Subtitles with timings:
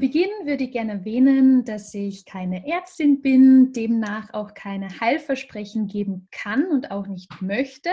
[0.00, 6.26] Beginn würde ich gerne erwähnen, dass ich keine Ärztin bin, demnach auch keine Heilversprechen geben
[6.32, 7.90] kann und auch nicht möchte,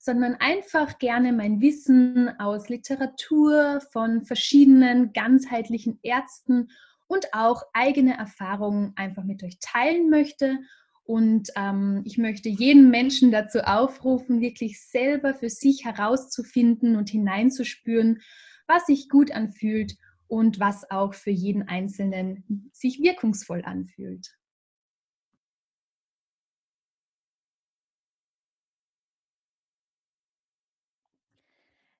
[0.00, 6.72] sondern einfach gerne mein Wissen aus Literatur von verschiedenen ganzheitlichen Ärzten
[7.06, 10.58] und auch eigene Erfahrungen einfach mit euch teilen möchte.
[11.04, 18.22] Und ähm, ich möchte jeden Menschen dazu aufrufen, wirklich selber für sich herauszufinden und hineinzuspüren,
[18.66, 19.96] was sich gut anfühlt
[20.34, 24.36] und was auch für jeden Einzelnen sich wirkungsvoll anfühlt.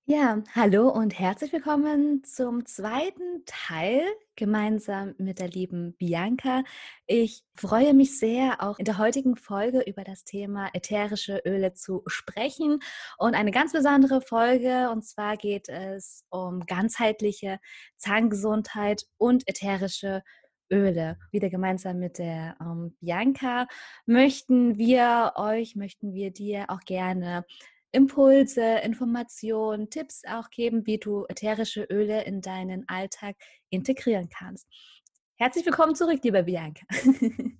[0.06, 4.02] Ja, hallo und herzlich willkommen zum zweiten Teil
[4.36, 6.62] gemeinsam mit der lieben Bianca.
[7.06, 12.02] Ich freue mich sehr, auch in der heutigen Folge über das Thema ätherische Öle zu
[12.06, 12.80] sprechen
[13.16, 14.90] und eine ganz besondere Folge.
[14.90, 17.58] Und zwar geht es um ganzheitliche
[17.96, 20.22] Zahngesundheit und ätherische
[20.70, 21.18] Öle.
[21.30, 23.66] Wieder gemeinsam mit der ähm, Bianca
[24.04, 27.46] möchten wir euch, möchten wir dir auch gerne
[27.94, 33.36] Impulse, Informationen, Tipps auch geben, wie du ätherische Öle in deinen Alltag
[33.70, 34.66] integrieren kannst.
[35.36, 36.84] Herzlich willkommen zurück, liebe Bianca.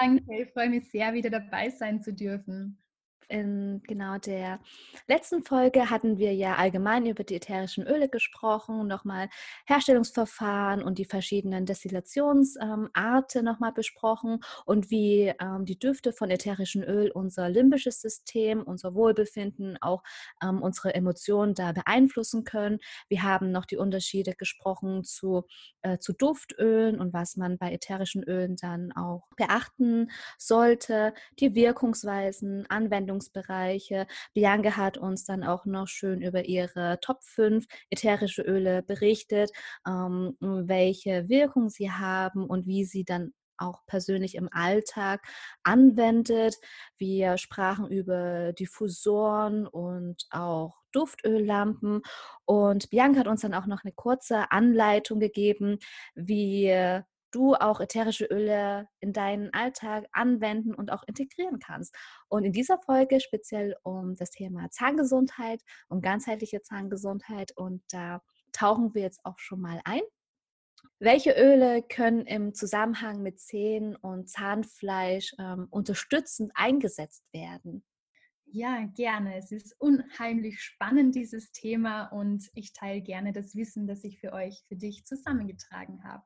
[0.00, 2.82] Danke, ich freue mich sehr, wieder dabei sein zu dürfen
[3.28, 4.60] in genau der
[5.08, 9.28] letzten Folge hatten wir ja allgemein über die ätherischen Öle gesprochen, nochmal
[9.66, 16.84] Herstellungsverfahren und die verschiedenen Destillationsarten ähm, nochmal besprochen und wie ähm, die Düfte von ätherischen
[16.84, 20.02] Öl unser limbisches System, unser Wohlbefinden, auch
[20.42, 22.78] ähm, unsere Emotionen da beeinflussen können.
[23.08, 25.46] Wir haben noch die Unterschiede gesprochen zu,
[25.82, 32.66] äh, zu Duftölen und was man bei ätherischen Ölen dann auch beachten sollte, die Wirkungsweisen,
[32.68, 34.06] Anwendungen Anwendungsbereiche.
[34.34, 39.50] Bianca hat uns dann auch noch schön über ihre Top 5 ätherische Öle berichtet,
[39.86, 45.22] ähm, welche Wirkung sie haben und wie sie dann auch persönlich im Alltag
[45.62, 46.56] anwendet.
[46.98, 52.02] Wir sprachen über Diffusoren und auch Duftöllampen
[52.44, 55.78] und Bianca hat uns dann auch noch eine kurze Anleitung gegeben,
[56.14, 56.70] wie
[57.36, 61.94] du auch ätherische Öle in deinen Alltag anwenden und auch integrieren kannst.
[62.28, 67.52] Und in dieser Folge speziell um das Thema Zahngesundheit, um ganzheitliche Zahngesundheit.
[67.56, 70.02] Und da tauchen wir jetzt auch schon mal ein.
[70.98, 77.84] Welche Öle können im Zusammenhang mit Zähnen und Zahnfleisch ähm, unterstützend eingesetzt werden?
[78.46, 79.36] Ja, gerne.
[79.36, 84.32] Es ist unheimlich spannend, dieses Thema, und ich teile gerne das Wissen, das ich für
[84.32, 86.22] euch, für dich zusammengetragen habe.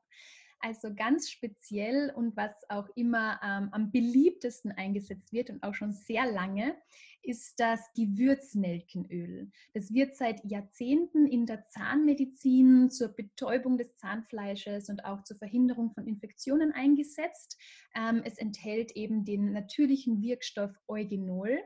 [0.61, 5.91] Also ganz speziell und was auch immer ähm, am beliebtesten eingesetzt wird und auch schon
[5.91, 6.75] sehr lange,
[7.23, 9.51] ist das Gewürznelkenöl.
[9.73, 15.91] Das wird seit Jahrzehnten in der Zahnmedizin zur Betäubung des Zahnfleisches und auch zur Verhinderung
[15.93, 17.57] von Infektionen eingesetzt.
[17.95, 21.59] Ähm, es enthält eben den natürlichen Wirkstoff Eugenol.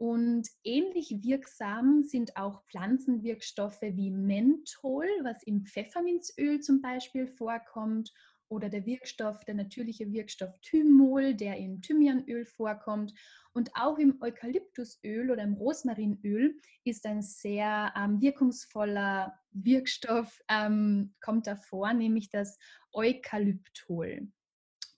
[0.00, 8.10] Und ähnlich wirksam sind auch Pflanzenwirkstoffe wie Menthol, was im Pfefferminzöl zum Beispiel vorkommt,
[8.48, 13.12] oder der Wirkstoff, der natürliche Wirkstoff Thymol, der im Thymianöl vorkommt.
[13.52, 21.46] Und auch im Eukalyptusöl oder im Rosmarinöl ist ein sehr ähm, wirkungsvoller Wirkstoff, ähm, kommt
[21.46, 22.58] davor, nämlich das
[22.92, 24.28] Eukalyptol.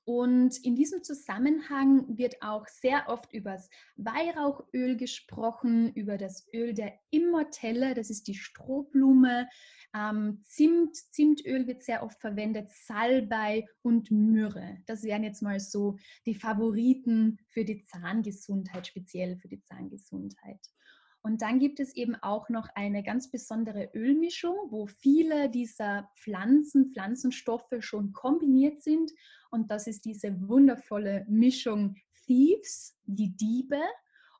[0.04, 6.74] Und in diesem Zusammenhang wird auch sehr oft über das Weihrauchöl gesprochen, über das Öl
[6.74, 9.48] der Immortelle, das ist die Strohblume.
[9.94, 14.78] Ähm, Zimt, Zimtöl wird sehr oft verwendet, Salbei und Myrrhe.
[14.86, 20.60] Das wären jetzt mal so die Favoriten für die Zahngesundheit, speziell für die Zahngesundheit.
[21.22, 26.92] Und dann gibt es eben auch noch eine ganz besondere Ölmischung, wo viele dieser Pflanzen,
[26.92, 29.12] Pflanzenstoffe schon kombiniert sind.
[29.50, 31.94] Und das ist diese wundervolle Mischung
[32.26, 33.80] Thieves, die Diebe.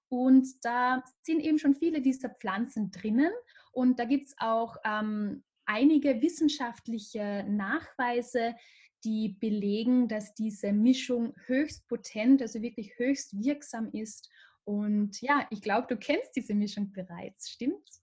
[0.09, 3.33] Und da sind eben schon viele dieser Pflanzen drinnen.
[3.71, 8.55] Und da gibt es auch ähm, einige wissenschaftliche Nachweise,
[9.05, 14.32] die belegen, dass diese Mischung höchst potent, also wirklich höchst wirksam ist
[14.65, 18.03] und ja, ich glaube, du kennst diese Mischung bereits, stimmt's?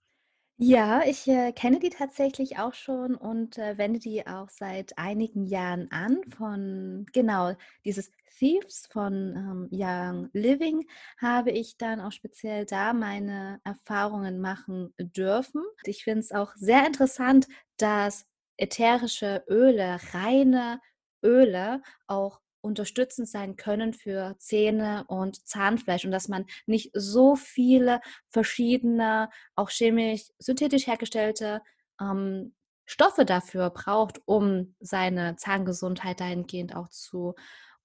[0.62, 5.46] Ja, ich äh, kenne die tatsächlich auch schon und äh, wende die auch seit einigen
[5.46, 6.20] Jahren an.
[6.36, 7.54] Von genau
[7.86, 10.86] dieses Thieves von ähm, Young Living
[11.18, 15.64] habe ich dann auch speziell da meine Erfahrungen machen dürfen.
[15.86, 17.48] Ich finde es auch sehr interessant,
[17.78, 18.26] dass
[18.58, 20.82] ätherische Öle, reine
[21.24, 28.02] Öle auch unterstützend sein können für Zähne und Zahnfleisch und dass man nicht so viele
[28.30, 31.62] verschiedene, auch chemisch, synthetisch hergestellte
[32.02, 32.54] ähm,
[32.86, 37.36] Stoffe dafür braucht, um seine Zahngesundheit dahingehend auch zu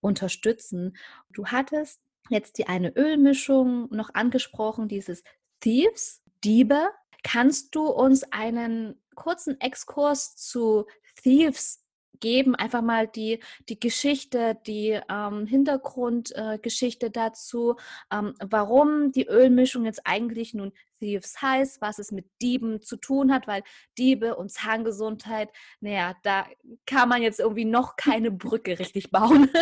[0.00, 0.96] unterstützen.
[1.30, 2.00] Du hattest
[2.30, 5.22] jetzt die eine Ölmischung noch angesprochen, dieses
[5.60, 6.90] Thieves, Diebe.
[7.22, 10.86] Kannst du uns einen kurzen Exkurs zu
[11.22, 11.83] Thieves
[12.20, 17.76] geben, einfach mal die, die Geschichte, die ähm, Hintergrundgeschichte äh, dazu,
[18.12, 23.32] ähm, warum die Ölmischung jetzt eigentlich nun Thieves heißt, was es mit Dieben zu tun
[23.32, 23.62] hat, weil
[23.98, 25.50] Diebe und Zahngesundheit,
[25.80, 26.46] naja, da
[26.86, 29.50] kann man jetzt irgendwie noch keine Brücke richtig bauen.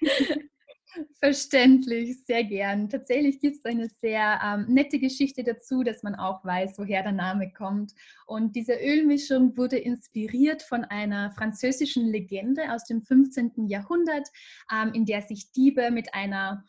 [1.20, 2.88] Verständlich, sehr gern.
[2.88, 7.12] Tatsächlich gibt es eine sehr ähm, nette Geschichte dazu, dass man auch weiß, woher der
[7.12, 7.94] Name kommt.
[8.26, 13.68] Und diese Ölmischung wurde inspiriert von einer französischen Legende aus dem 15.
[13.68, 14.28] Jahrhundert,
[14.72, 16.64] ähm, in der sich Diebe mit einer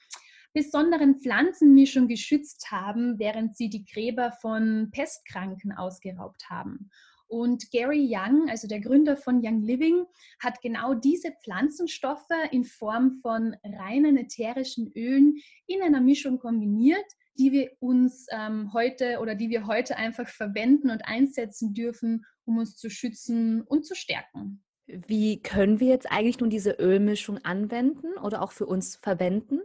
[0.54, 6.90] besonderen Pflanzenmischung geschützt haben, während sie die Gräber von Pestkranken ausgeraubt haben.
[7.30, 10.06] Und Gary Young, also der Gründer von Young Living,
[10.40, 15.38] hat genau diese Pflanzenstoffe in Form von reinen ätherischen Ölen
[15.68, 17.06] in einer Mischung kombiniert,
[17.38, 22.58] die wir uns ähm, heute oder die wir heute einfach verwenden und einsetzen dürfen, um
[22.58, 24.64] uns zu schützen und zu stärken.
[24.88, 29.60] Wie können wir jetzt eigentlich nun diese Ölmischung anwenden oder auch für uns verwenden?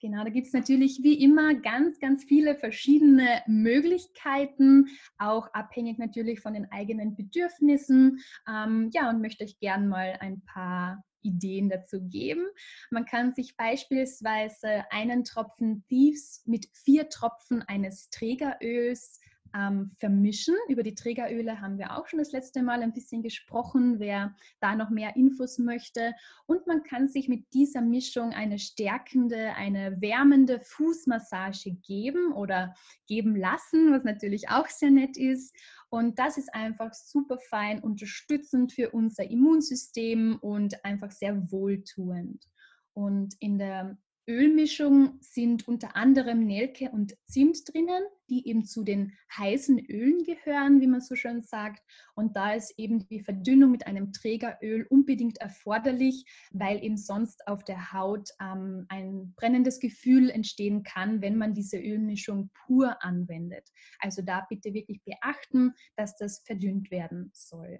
[0.00, 6.40] Genau, da gibt es natürlich wie immer ganz, ganz viele verschiedene Möglichkeiten, auch abhängig natürlich
[6.40, 8.20] von den eigenen Bedürfnissen.
[8.46, 12.46] Ähm, ja, und möchte euch gern mal ein paar Ideen dazu geben.
[12.90, 19.20] Man kann sich beispielsweise einen Tropfen Thieves mit vier Tropfen eines Trägeröls
[19.56, 20.54] ähm, vermischen.
[20.68, 24.74] Über die Trägeröle haben wir auch schon das letzte Mal ein bisschen gesprochen, wer da
[24.74, 26.12] noch mehr Infos möchte.
[26.46, 32.74] Und man kann sich mit dieser Mischung eine stärkende, eine wärmende Fußmassage geben oder
[33.06, 35.54] geben lassen, was natürlich auch sehr nett ist.
[35.88, 42.44] Und das ist einfach super fein, unterstützend für unser Immunsystem und einfach sehr wohltuend.
[42.92, 43.96] Und in der
[44.28, 50.80] Ölmischung sind unter anderem Nelke und Zimt drinnen, die eben zu den heißen Ölen gehören,
[50.80, 51.82] wie man so schön sagt.
[52.14, 57.62] Und da ist eben die Verdünnung mit einem Trägeröl unbedingt erforderlich, weil eben sonst auf
[57.62, 63.70] der Haut ähm, ein brennendes Gefühl entstehen kann, wenn man diese Ölmischung pur anwendet.
[64.00, 67.78] Also da bitte wirklich beachten, dass das verdünnt werden soll.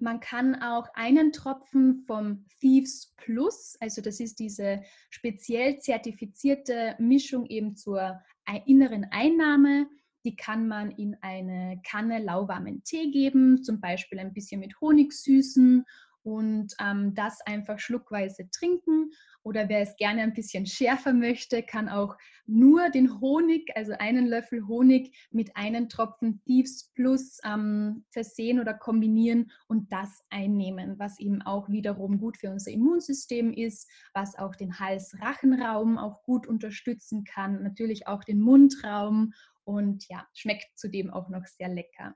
[0.00, 7.46] Man kann auch einen Tropfen vom Thieves Plus, also das ist diese speziell zertifizierte Mischung
[7.46, 8.20] eben zur
[8.66, 9.88] inneren Einnahme,
[10.24, 15.12] die kann man in eine Kanne lauwarmen Tee geben, zum Beispiel ein bisschen mit Honig
[15.12, 15.84] süßen
[16.22, 19.10] und ähm, das einfach schluckweise trinken
[19.42, 22.16] oder wer es gerne ein bisschen schärfer möchte, kann auch
[22.46, 28.74] nur den Honig, also einen Löffel Honig mit einem Tropfen Thieves Plus ähm, versehen oder
[28.74, 34.56] kombinieren und das einnehmen, was eben auch wiederum gut für unser Immunsystem ist, was auch
[34.56, 39.32] den Hals-Rachenraum auch gut unterstützen kann, natürlich auch den Mundraum
[39.64, 42.14] und ja, schmeckt zudem auch noch sehr lecker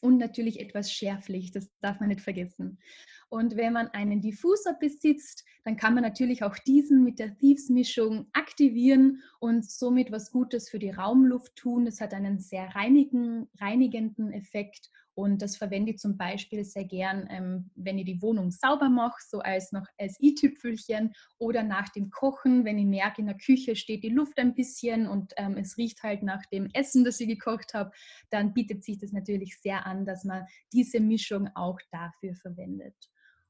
[0.00, 2.78] und natürlich etwas schärflich, das darf man nicht vergessen.
[3.28, 8.26] Und wenn man einen Diffuser besitzt, dann kann man natürlich auch diesen mit der Thieves-Mischung
[8.32, 11.84] aktivieren und somit was Gutes für die Raumluft tun.
[11.84, 17.26] Das hat einen sehr reinigen, reinigenden Effekt und das verwende ich zum Beispiel sehr gern,
[17.30, 22.10] ähm, wenn ich die Wohnung sauber mache, so als noch als i-Tüpfelchen oder nach dem
[22.10, 25.78] Kochen, wenn ich merke, in der Küche steht die Luft ein bisschen und ähm, es
[25.78, 27.92] riecht halt nach dem Essen, das ich gekocht habe,
[28.28, 32.94] dann bietet sich das natürlich sehr an, dass man diese Mischung auch dafür verwendet.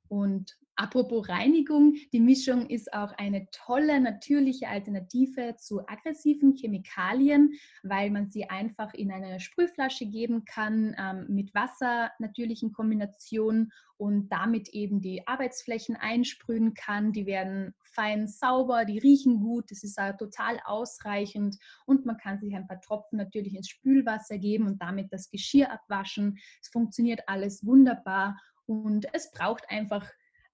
[0.08, 8.10] Und apropos Reinigung, die Mischung ist auch eine tolle natürliche Alternative zu aggressiven Chemikalien, weil
[8.10, 14.28] man sie einfach in eine Sprühflasche geben kann ähm, mit Wasser natürlich in Kombination und
[14.28, 17.12] damit eben die Arbeitsflächen einsprühen kann.
[17.12, 22.38] Die werden fein sauber, die riechen gut, das ist auch total ausreichend und man kann
[22.38, 26.38] sich ein paar Tropfen natürlich ins Spülwasser geben und damit das Geschirr abwaschen.
[26.60, 30.06] Es funktioniert alles wunderbar und es braucht einfach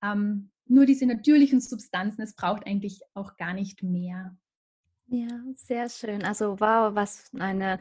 [0.03, 2.23] ähm, nur diese natürlichen Substanzen.
[2.23, 4.37] Es braucht eigentlich auch gar nicht mehr.
[5.07, 6.25] Ja, sehr schön.
[6.25, 7.81] Also wow, was eine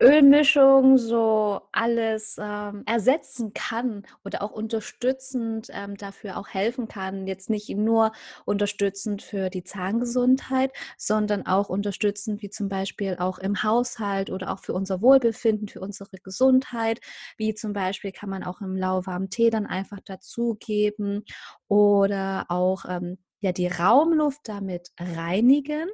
[0.00, 7.26] Ölmischung so alles ähm, ersetzen kann oder auch unterstützend ähm, dafür auch helfen kann.
[7.26, 8.12] Jetzt nicht nur
[8.44, 14.58] unterstützend für die Zahngesundheit, sondern auch unterstützend wie zum Beispiel auch im Haushalt oder auch
[14.58, 17.00] für unser Wohlbefinden, für unsere Gesundheit.
[17.36, 21.24] Wie zum Beispiel kann man auch im lauwarmen Tee dann einfach dazugeben
[21.68, 25.88] oder auch ähm, ja die Raumluft damit reinigen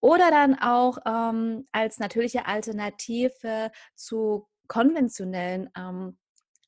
[0.00, 6.16] oder dann auch ähm, als natürliche Alternative zu konventionellen ähm,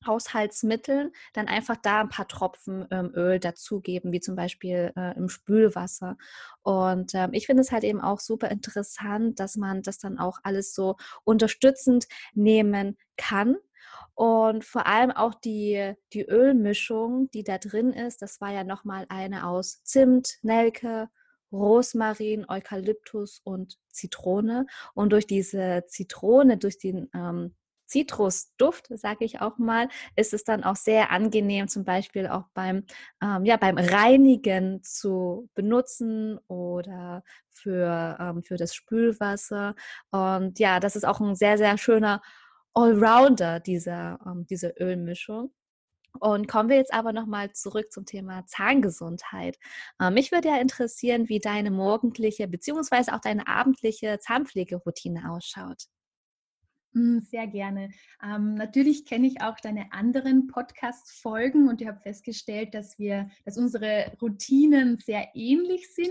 [0.07, 5.29] Haushaltsmitteln dann einfach da ein paar Tropfen ähm, Öl dazugeben, wie zum Beispiel äh, im
[5.29, 6.17] Spülwasser.
[6.63, 10.39] Und ähm, ich finde es halt eben auch super interessant, dass man das dann auch
[10.43, 13.57] alles so unterstützend nehmen kann.
[14.15, 19.07] Und vor allem auch die, die Ölmischung, die da drin ist, das war ja nochmal
[19.09, 21.09] eine aus Zimt, Nelke,
[21.53, 24.67] Rosmarin, Eukalyptus und Zitrone.
[24.95, 27.55] Und durch diese Zitrone, durch den ähm,
[27.93, 32.85] Zitrusduft, sage ich auch mal, ist es dann auch sehr angenehm, zum Beispiel auch beim,
[33.23, 39.75] ähm, ja, beim Reinigen zu benutzen oder für, ähm, für das Spülwasser.
[40.11, 42.23] Und ja, das ist auch ein sehr, sehr schöner
[42.73, 45.53] Allrounder, dieser, ähm, diese Ölmischung.
[46.21, 49.59] Und kommen wir jetzt aber nochmal zurück zum Thema Zahngesundheit.
[49.99, 53.13] Äh, mich würde ja interessieren, wie deine morgendliche bzw.
[53.13, 55.87] auch deine abendliche Zahnpflegeroutine ausschaut.
[56.95, 57.91] Hm, sehr gerne.
[58.23, 63.57] Ähm, natürlich kenne ich auch deine anderen Podcast-Folgen und ich habe festgestellt, dass wir, dass
[63.57, 66.11] unsere Routinen sehr ähnlich sind.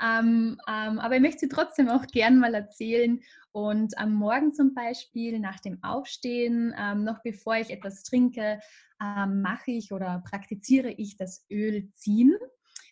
[0.00, 3.20] Ähm, ähm, aber ich möchte sie trotzdem auch gern mal erzählen.
[3.52, 8.60] Und am Morgen zum Beispiel nach dem Aufstehen, ähm, noch bevor ich etwas trinke,
[9.00, 12.34] ähm, mache ich oder praktiziere ich das Öl ziehen.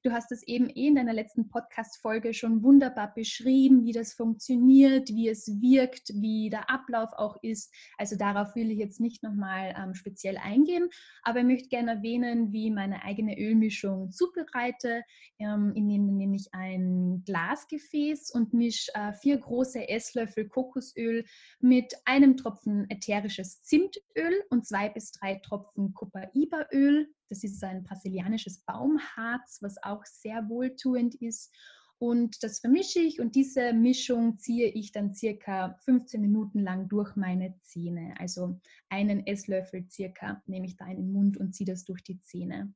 [0.02, 5.10] Du hast es eben eh in deiner letzten Podcast-Folge schon wunderbar beschrieben, wie das funktioniert,
[5.10, 7.70] wie es wirkt, wie der Ablauf auch ist.
[7.98, 10.88] Also darauf will ich jetzt nicht nochmal ähm, speziell eingehen,
[11.22, 15.02] aber ich möchte gerne erwähnen, wie meine eigene Ölmischung zubereite.
[15.38, 21.26] Ähm, ich nehme nämlich ein Glasgefäß und mische äh, vier große Esslöffel Kokosöl
[21.60, 28.58] mit einem Tropfen ätherisches Zimtöl und zwei bis drei Tropfen Copaiba-Öl das ist ein brasilianisches
[28.66, 31.54] Baumharz, was auch sehr wohltuend ist.
[31.98, 37.14] Und das vermische ich und diese Mischung ziehe ich dann circa 15 Minuten lang durch
[37.14, 38.14] meine Zähne.
[38.18, 38.58] Also
[38.88, 42.72] einen Esslöffel circa nehme ich da in den Mund und ziehe das durch die Zähne.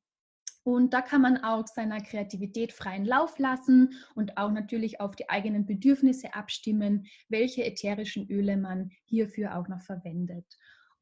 [0.63, 5.29] Und da kann man auch seiner Kreativität freien Lauf lassen und auch natürlich auf die
[5.29, 10.47] eigenen Bedürfnisse abstimmen, welche ätherischen Öle man hierfür auch noch verwendet.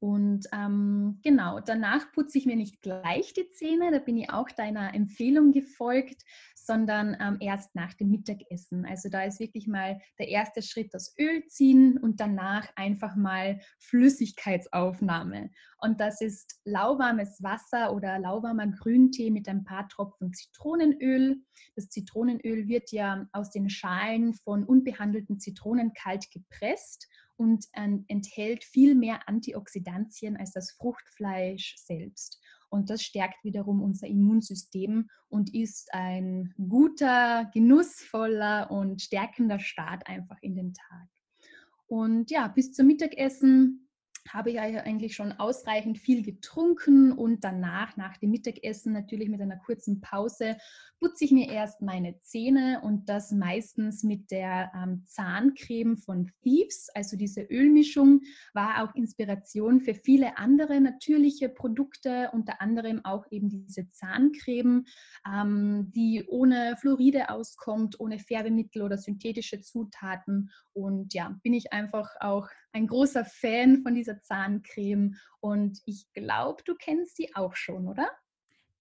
[0.02, 4.50] Und ähm, genau, danach putze ich mir nicht gleich die Zähne, da bin ich auch
[4.50, 6.24] deiner Empfehlung gefolgt,
[6.56, 8.84] sondern ähm, erst nach dem Mittagessen.
[8.84, 13.60] Also da ist wirklich mal der erste Schritt das Öl ziehen und danach einfach mal
[13.78, 15.50] Flüssigkeitsaufnahme.
[15.78, 21.40] Und das ist lauwarmes Wasser oder lauwarmer Grüntee mit ein paar Tropfen Zitronenöl.
[21.76, 27.06] Das Zitronenöl wird ja aus den Schalen von unbehandelten Zitronen kalt gepresst
[27.36, 32.40] und enthält viel mehr Antioxidantien als das Fruchtfleisch selbst.
[32.70, 40.38] Und das stärkt wiederum unser Immunsystem und ist ein guter, genussvoller und stärkender Start einfach
[40.40, 41.08] in den Tag.
[41.86, 43.90] Und ja, bis zum Mittagessen
[44.28, 49.58] habe ich eigentlich schon ausreichend viel getrunken und danach, nach dem Mittagessen, natürlich mit einer
[49.58, 50.56] kurzen Pause,
[51.00, 56.88] putze ich mir erst meine Zähne und das meistens mit der ähm, Zahncreme von Thieves.
[56.94, 58.20] Also diese Ölmischung
[58.54, 64.84] war auch Inspiration für viele andere natürliche Produkte, unter anderem auch eben diese Zahncreme,
[65.26, 70.50] ähm, die ohne Fluoride auskommt, ohne Färbemittel oder synthetische Zutaten.
[70.72, 76.62] Und ja, bin ich einfach auch ein großer Fan von dieser Zahncreme und ich glaube,
[76.64, 78.10] du kennst sie auch schon, oder?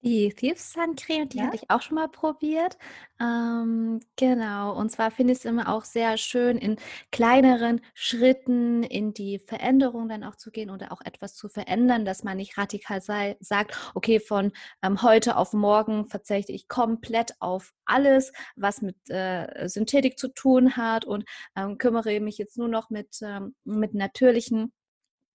[0.04, 1.46] Die Thieves Suncreme, die ja?
[1.46, 2.80] hatte ich auch schon mal probiert.
[3.20, 6.78] Ähm, genau, und zwar finde ich es immer auch sehr schön, in
[7.12, 12.24] kleineren Schritten in die Veränderung dann auch zu gehen oder auch etwas zu verändern, dass
[12.24, 17.72] man nicht radikal sei, sagt, okay, von ähm, heute auf morgen verzichte ich komplett auf
[17.86, 22.90] alles, was mit äh, Synthetik zu tun hat und ähm, kümmere mich jetzt nur noch
[22.90, 24.74] mit, ähm, mit natürlichen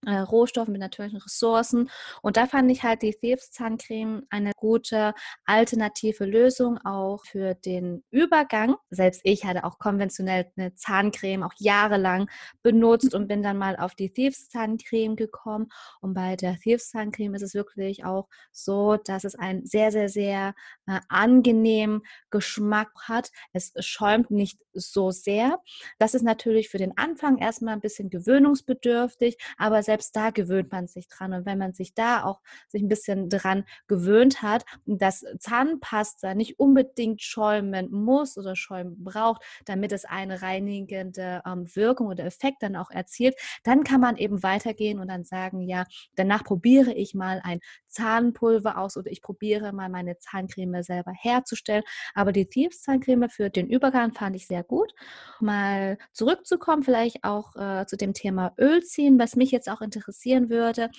[0.05, 1.89] äh, Rohstoffen, mit natürlichen Ressourcen.
[2.21, 5.13] Und da fand ich halt die Thieves Zahncreme eine gute
[5.45, 8.75] alternative Lösung auch für den Übergang.
[8.89, 12.29] Selbst ich hatte auch konventionell eine Zahncreme auch jahrelang
[12.61, 15.67] benutzt und bin dann mal auf die Thieves Zahncreme gekommen.
[16.01, 20.09] Und bei der Thieves Zahncreme ist es wirklich auch so, dass es einen sehr, sehr,
[20.09, 20.53] sehr
[20.85, 23.31] äh, angenehmen Geschmack hat.
[23.53, 25.59] Es schäumt nicht so sehr.
[25.97, 30.87] Das ist natürlich für den Anfang erstmal ein bisschen gewöhnungsbedürftig, aber selbst da gewöhnt man
[30.87, 31.33] sich dran.
[31.33, 36.59] Und wenn man sich da auch sich ein bisschen dran gewöhnt hat, dass Zahnpasta nicht
[36.59, 42.75] unbedingt schäumen muss oder schäumen braucht, damit es eine reinigende ähm, Wirkung oder Effekt dann
[42.75, 47.41] auch erzielt, dann kann man eben weitergehen und dann sagen, ja, danach probiere ich mal
[47.43, 51.83] ein Zahnpulver aus oder ich probiere mal meine Zahncreme selber herzustellen.
[52.13, 54.93] Aber die Thieves Zahncreme für den Übergang fand ich sehr gut.
[55.39, 59.81] Mal zurückzukommen, vielleicht auch äh, zu dem Thema Öl ziehen, was mich jetzt auch auch
[59.81, 60.89] interessieren würde,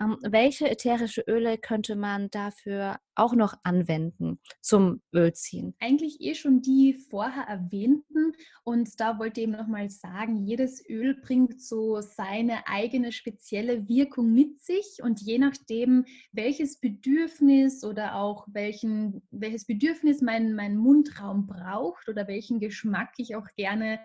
[0.00, 5.74] ähm, welche ätherische Öle könnte man dafür auch noch anwenden zum Ölziehen?
[5.80, 8.32] Eigentlich eh schon die vorher erwähnten.
[8.62, 14.32] Und da wollte ich eben nochmal sagen, jedes Öl bringt so seine eigene spezielle Wirkung
[14.32, 15.00] mit sich.
[15.02, 22.28] Und je nachdem, welches Bedürfnis oder auch welchen, welches Bedürfnis mein, mein Mundraum braucht oder
[22.28, 23.98] welchen Geschmack ich auch gerne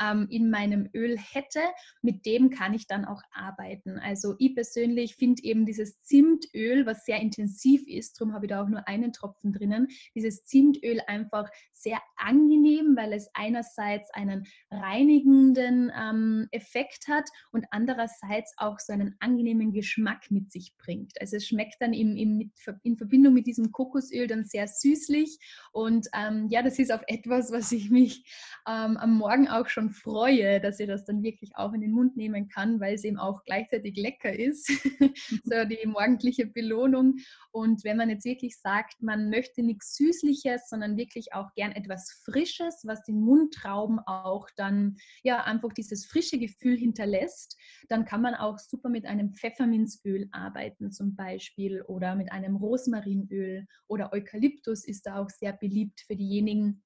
[0.00, 1.60] ähm, in meinem Öl hätte,
[2.02, 3.79] mit dem kann ich dann auch arbeiten.
[4.02, 8.62] Also ich persönlich finde eben dieses Zimtöl, was sehr intensiv ist, darum habe ich da
[8.62, 15.90] auch nur einen Tropfen drinnen, dieses Zimtöl einfach sehr angenehm, weil es einerseits einen reinigenden
[15.96, 21.20] ähm, Effekt hat und andererseits auch so einen angenehmen Geschmack mit sich bringt.
[21.20, 25.38] Also es schmeckt dann im, im, in Verbindung mit diesem Kokosöl dann sehr süßlich
[25.72, 28.24] und ähm, ja, das ist auch etwas, was ich mich
[28.66, 32.16] ähm, am Morgen auch schon freue, dass ich das dann wirklich auch in den Mund
[32.16, 34.66] nehmen kann, weil es eben auch gleichzeitig lecker ist.
[35.44, 37.16] so die morgendliche Belohnung.
[37.52, 42.22] Und wenn man jetzt wirklich sagt, man möchte nichts Süßliches, sondern wirklich auch gern etwas
[42.24, 47.56] Frisches, was den Mundtrauben auch dann ja einfach dieses frische Gefühl hinterlässt,
[47.88, 53.66] dann kann man auch super mit einem Pfefferminzöl arbeiten zum Beispiel oder mit einem Rosmarinöl
[53.86, 56.82] oder Eukalyptus ist da auch sehr beliebt für diejenigen,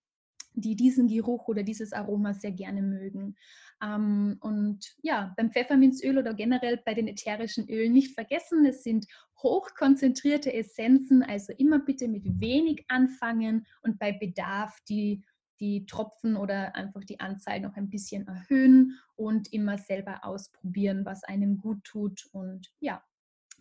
[0.54, 3.36] die diesen Geruch oder dieses Aroma sehr gerne mögen.
[3.82, 9.06] Ähm, und ja, beim Pfefferminzöl oder generell bei den ätherischen Ölen nicht vergessen, es sind
[9.42, 15.22] hochkonzentrierte Essenzen, also immer bitte mit wenig anfangen und bei Bedarf die,
[15.60, 21.24] die Tropfen oder einfach die Anzahl noch ein bisschen erhöhen und immer selber ausprobieren, was
[21.24, 22.26] einem gut tut.
[22.32, 23.02] Und ja,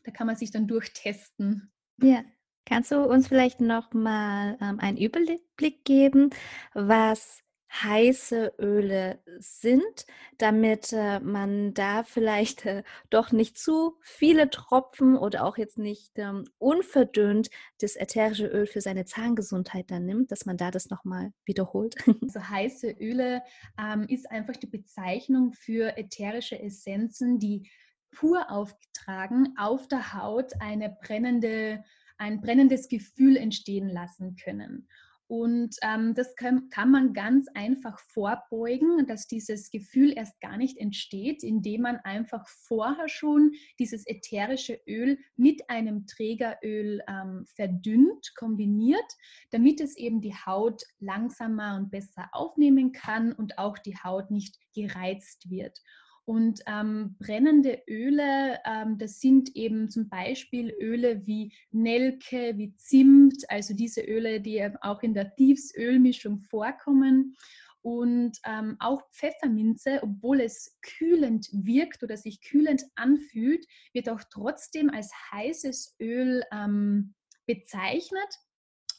[0.04, 1.72] da kann man sich dann durchtesten.
[2.02, 2.24] Ja,
[2.66, 6.30] Kannst du uns vielleicht noch mal ähm, einen Überblick geben,
[6.74, 7.44] was
[7.82, 10.06] heiße Öle sind,
[10.38, 16.20] damit äh, man da vielleicht äh, doch nicht zu viele Tropfen oder auch jetzt nicht
[16.20, 17.50] ähm, unverdünnt
[17.80, 21.96] das ätherische Öl für seine Zahngesundheit dann nimmt, dass man da das nochmal wiederholt.
[22.24, 23.42] Also heiße Öle
[23.80, 27.70] ähm, ist einfach die Bezeichnung für ätherische Essenzen, die
[28.12, 31.84] pur aufgetragen auf der Haut eine brennende
[32.18, 34.88] ein brennendes Gefühl entstehen lassen können.
[35.28, 40.78] Und ähm, das kann, kann, man ganz einfach vorbeugen, dass dieses Gefühl erst gar nicht
[40.78, 49.12] entsteht, indem man einfach vorher schon dieses ätherische Öl mit einem Trägeröl ähm, verdünnt, kombiniert,
[49.50, 54.58] damit es eben die Haut langsamer und besser aufnehmen kann und auch die Haut nicht
[54.76, 55.80] gereizt wird.
[56.26, 63.44] Und ähm, brennende Öle, ähm, das sind eben zum Beispiel Öle wie Nelke, wie Zimt,
[63.50, 67.36] also diese Öle, die auch in der Tiefsölmischung vorkommen.
[67.82, 74.90] Und ähm, auch Pfefferminze, obwohl es kühlend wirkt oder sich kühlend anfühlt, wird auch trotzdem
[74.90, 77.14] als heißes Öl ähm,
[77.46, 78.40] bezeichnet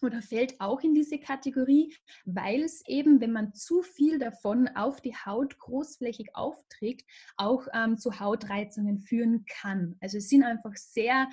[0.05, 5.01] oder fällt auch in diese Kategorie, weil es eben, wenn man zu viel davon auf
[5.01, 9.97] die Haut großflächig aufträgt, auch ähm, zu Hautreizungen führen kann.
[10.01, 11.29] Also es sind einfach sehr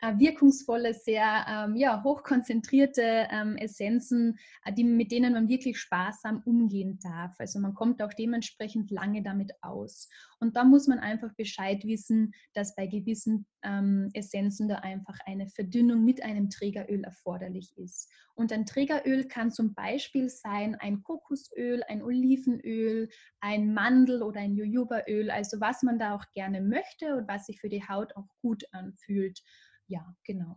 [0.00, 6.98] wirkungsvolle, sehr ähm, ja, hochkonzentrierte ähm, Essenzen, äh, die, mit denen man wirklich sparsam umgehen
[7.02, 7.34] darf.
[7.38, 10.08] Also man kommt auch dementsprechend lange damit aus.
[10.38, 15.48] Und da muss man einfach Bescheid wissen, dass bei gewissen ähm, Essenzen da einfach eine
[15.48, 18.10] Verdünnung mit einem Trägeröl erforderlich ist.
[18.34, 23.08] Und ein Trägeröl kann zum Beispiel sein ein Kokosöl, ein Olivenöl,
[23.40, 27.60] ein Mandel- oder ein Jojobaöl, also was man da auch gerne möchte und was sich
[27.60, 29.42] für die Haut auch gut anfühlt
[29.88, 30.56] ja, genau.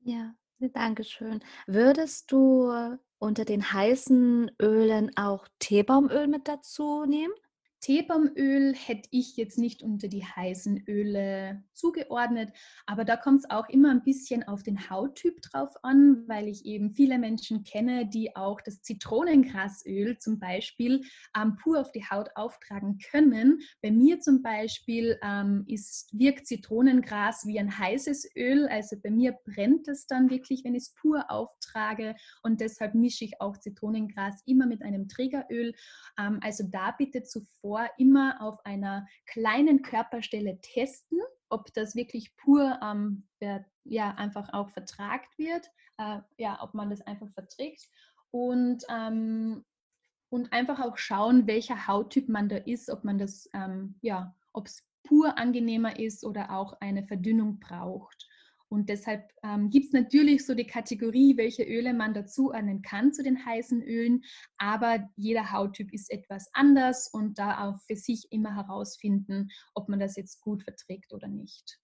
[0.00, 0.34] Ja,
[0.74, 1.40] danke schön.
[1.66, 2.72] Würdest du
[3.18, 7.34] unter den heißen Ölen auch Teebaumöl mit dazu nehmen?
[7.80, 12.52] Teebaumöl hätte ich jetzt nicht unter die heißen Öle zugeordnet,
[12.86, 16.64] aber da kommt es auch immer ein bisschen auf den Hauttyp drauf an, weil ich
[16.66, 21.02] eben viele Menschen kenne, die auch das Zitronengrasöl zum Beispiel
[21.36, 23.60] ähm, pur auf die Haut auftragen können.
[23.80, 29.36] Bei mir zum Beispiel ähm, ist, wirkt Zitronengras wie ein heißes Öl, also bei mir
[29.44, 34.42] brennt es dann wirklich, wenn ich es pur auftrage und deshalb mische ich auch Zitronengras
[34.46, 35.74] immer mit einem Trägeröl.
[36.18, 42.36] Ähm, also da bitte zuvor davor immer auf einer kleinen Körperstelle testen, ob das wirklich
[42.36, 43.26] pur ähm,
[43.84, 47.88] ja, einfach auch vertragt wird, äh, ja, ob man das einfach verträgt
[48.30, 49.64] und, ähm,
[50.30, 54.66] und einfach auch schauen, welcher Hauttyp man da ist, ob man das, ähm, ja, ob
[54.66, 58.28] es pur angenehmer ist oder auch eine Verdünnung braucht.
[58.68, 63.22] Und deshalb ähm, gibt es natürlich so die Kategorie, welche Öle man dazuordnen kann zu
[63.22, 64.22] den heißen Ölen,
[64.58, 69.98] aber jeder Hauttyp ist etwas anders und da auch für sich immer herausfinden, ob man
[69.98, 71.78] das jetzt gut verträgt oder nicht.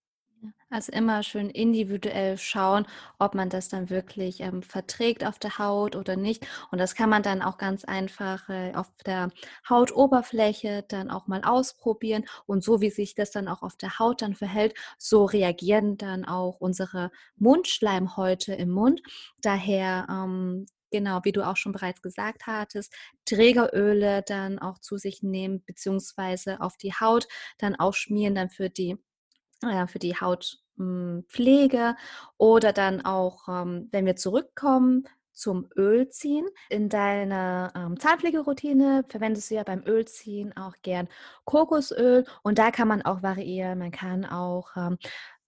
[0.70, 2.86] Also immer schön individuell schauen,
[3.20, 6.46] ob man das dann wirklich ähm, verträgt auf der Haut oder nicht.
[6.72, 9.30] Und das kann man dann auch ganz einfach äh, auf der
[9.68, 12.24] Hautoberfläche dann auch mal ausprobieren.
[12.46, 16.24] Und so wie sich das dann auch auf der Haut dann verhält, so reagieren dann
[16.24, 19.00] auch unsere Mundschleimhäute im Mund.
[19.42, 22.92] Daher ähm, genau, wie du auch schon bereits gesagt hattest,
[23.26, 27.28] Trägeröle dann auch zu sich nehmen, beziehungsweise auf die Haut
[27.58, 28.96] dann auch schmieren, dann für die
[29.86, 31.96] für die Hautpflege
[32.36, 36.46] oder dann auch, ähm, wenn wir zurückkommen zum Ölziehen.
[36.70, 41.08] In deiner ähm, Zahnpflegeroutine verwendest du ja beim Ölziehen auch gern
[41.44, 43.78] Kokosöl und da kann man auch variieren.
[43.80, 44.96] Man kann auch ähm,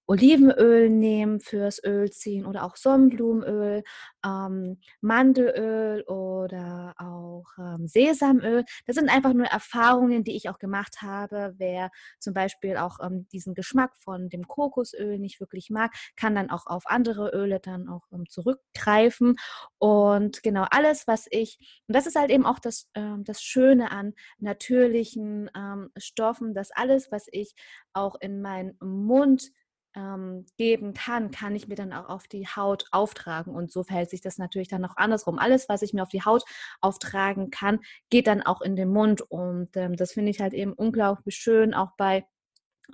[0.07, 3.83] Olivenöl nehmen fürs Ölziehen oder auch Sonnenblumenöl,
[4.25, 8.64] ähm, Mandelöl oder auch ähm, Sesamöl.
[8.87, 11.55] Das sind einfach nur Erfahrungen, die ich auch gemacht habe.
[11.59, 16.51] Wer zum Beispiel auch ähm, diesen Geschmack von dem Kokosöl nicht wirklich mag, kann dann
[16.51, 19.37] auch auf andere Öle dann auch ähm, zurückgreifen.
[19.79, 23.90] Und genau alles, was ich, und das ist halt eben auch das, ähm, das Schöne
[23.90, 27.55] an natürlichen ähm, Stoffen, dass alles, was ich
[27.92, 29.51] auch in meinen Mund
[29.96, 33.54] ähm, geben kann, kann ich mir dann auch auf die Haut auftragen.
[33.54, 35.38] Und so verhält sich das natürlich dann auch andersrum.
[35.38, 36.44] Alles, was ich mir auf die Haut
[36.80, 37.80] auftragen kann,
[38.11, 39.22] geht dann auch in den Mund.
[39.22, 42.26] Und ähm, das finde ich halt eben unglaublich schön, auch bei,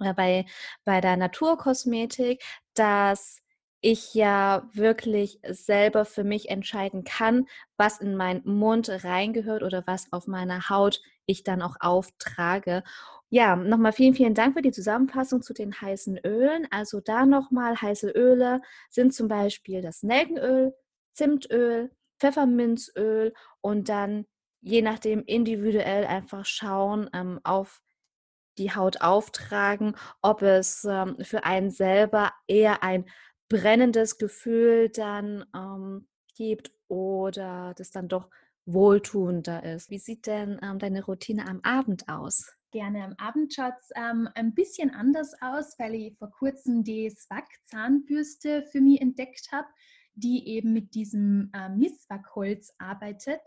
[0.01, 0.47] äh, bei,
[0.85, 2.43] bei der Naturkosmetik,
[2.75, 3.43] dass
[3.81, 10.13] ich ja wirklich selber für mich entscheiden kann, was in meinen Mund reingehört oder was
[10.13, 12.83] auf meiner Haut ich dann auch auftrage.
[13.31, 16.67] Ja, nochmal vielen, vielen Dank für die Zusammenfassung zu den heißen Ölen.
[16.71, 20.75] Also da nochmal, heiße Öle sind zum Beispiel das Nelkenöl,
[21.15, 24.27] Zimtöl, Pfefferminzöl und dann
[24.61, 27.81] je nachdem individuell einfach schauen, ähm, auf
[28.59, 33.07] die Haut auftragen, ob es ähm, für einen selber eher ein
[33.49, 38.29] brennendes Gefühl dann ähm, gibt oder das dann doch
[38.65, 39.91] wohltuender ist.
[39.91, 42.57] Wie sieht denn ähm, deine Routine am Abend aus?
[42.73, 47.11] gerne am Abend schaut es ähm, ein bisschen anders aus, weil ich vor kurzem die
[47.11, 49.69] Swag Zahnbürste für mich entdeckt habe,
[50.15, 53.41] die eben mit diesem äh, Misswackholz arbeitet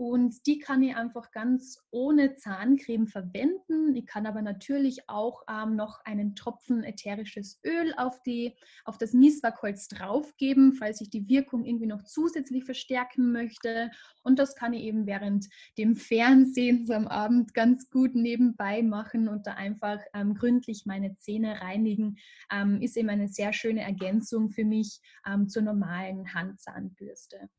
[0.00, 3.94] und die kann ich einfach ganz ohne Zahncreme verwenden.
[3.94, 9.12] Ich kann aber natürlich auch ähm, noch einen Tropfen ätherisches Öl auf, die, auf das
[9.12, 13.90] Mieswackholz draufgeben, falls ich die Wirkung irgendwie noch zusätzlich verstärken möchte.
[14.22, 19.28] Und das kann ich eben während dem Fernsehen so am Abend ganz gut nebenbei machen
[19.28, 22.16] und da einfach ähm, gründlich meine Zähne reinigen.
[22.50, 27.50] Ähm, ist eben eine sehr schöne Ergänzung für mich ähm, zur normalen Handzahnbürste.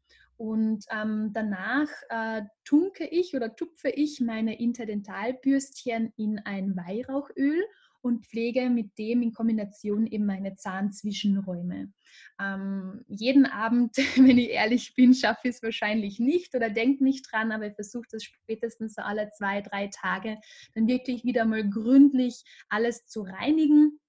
[0.41, 7.63] Und ähm, danach äh, tunke ich oder tupfe ich meine Interdentalbürstchen in ein Weihrauchöl
[8.01, 11.93] und pflege mit dem in Kombination eben meine Zahnzwischenräume.
[12.41, 17.31] Ähm, jeden Abend, wenn ich ehrlich bin, schaffe ich es wahrscheinlich nicht oder denke nicht
[17.31, 20.39] dran, aber ich versuche das spätestens so alle zwei, drei Tage
[20.73, 23.99] dann wirklich wieder mal gründlich alles zu reinigen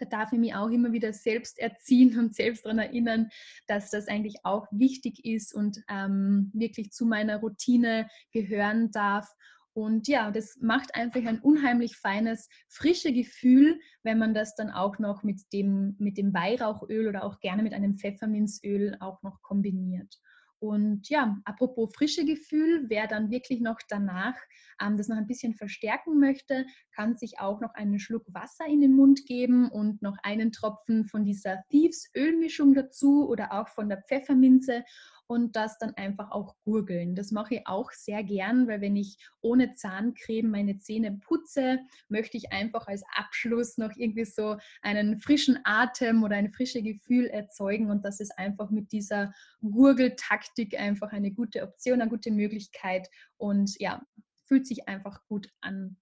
[0.00, 3.28] da darf ich mich auch immer wieder selbst erziehen und selbst daran erinnern,
[3.66, 9.28] dass das eigentlich auch wichtig ist und ähm, wirklich zu meiner Routine gehören darf.
[9.72, 14.98] Und ja, das macht einfach ein unheimlich feines, frisches Gefühl, wenn man das dann auch
[14.98, 20.18] noch mit dem, mit dem Weihrauchöl oder auch gerne mit einem Pfefferminzöl auch noch kombiniert.
[20.60, 24.34] Und ja, apropos frische Gefühl, wer dann wirklich noch danach
[24.80, 28.82] ähm, das noch ein bisschen verstärken möchte, kann sich auch noch einen Schluck Wasser in
[28.82, 33.88] den Mund geben und noch einen Tropfen von dieser Thieves Ölmischung dazu oder auch von
[33.88, 34.84] der Pfefferminze
[35.30, 37.14] und das dann einfach auch gurgeln.
[37.14, 42.36] Das mache ich auch sehr gern, weil wenn ich ohne Zahncreme meine Zähne putze, möchte
[42.36, 47.92] ich einfach als Abschluss noch irgendwie so einen frischen Atem oder ein frisches Gefühl erzeugen
[47.92, 53.78] und das ist einfach mit dieser Gurgeltaktik einfach eine gute Option, eine gute Möglichkeit und
[53.78, 54.02] ja,
[54.46, 55.96] fühlt sich einfach gut an.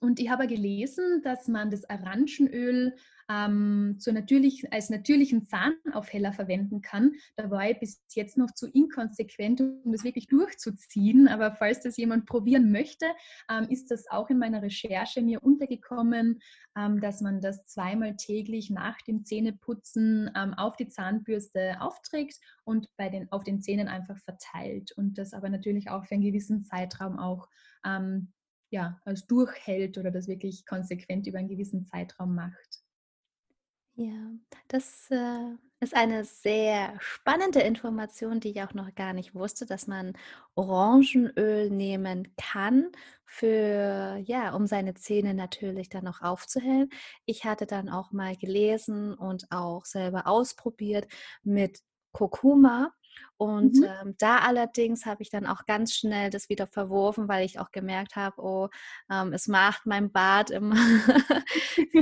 [0.00, 2.94] Und ich habe gelesen, dass man das Orangenöl
[3.30, 7.12] ähm, zur natürlich, als natürlichen Zahnaufheller verwenden kann.
[7.36, 11.28] Da war ich bis jetzt noch zu inkonsequent, um das wirklich durchzuziehen.
[11.28, 13.06] Aber falls das jemand probieren möchte,
[13.50, 16.40] ähm, ist das auch in meiner Recherche mir untergekommen,
[16.76, 22.88] ähm, dass man das zweimal täglich nach dem Zähneputzen ähm, auf die Zahnbürste aufträgt und
[22.96, 24.92] bei den, auf den Zähnen einfach verteilt.
[24.92, 27.48] Und das aber natürlich auch für einen gewissen Zeitraum auch
[27.84, 28.32] ähm,
[28.70, 32.82] ja, als durchhält oder das wirklich konsequent über einen gewissen Zeitraum macht.
[34.00, 34.30] Ja,
[34.68, 39.88] das äh, ist eine sehr spannende Information, die ich auch noch gar nicht wusste, dass
[39.88, 40.12] man
[40.54, 42.92] Orangenöl nehmen kann
[43.24, 46.90] für, ja, um seine Zähne natürlich dann noch aufzuhellen.
[47.26, 51.08] Ich hatte dann auch mal gelesen und auch selber ausprobiert
[51.42, 51.80] mit
[52.12, 52.92] Kurkuma.
[53.36, 53.84] Und Mhm.
[54.02, 57.70] ähm, da allerdings habe ich dann auch ganz schnell das wieder verworfen, weil ich auch
[57.70, 58.68] gemerkt habe, oh,
[59.10, 60.74] ähm, es macht mein Bart immer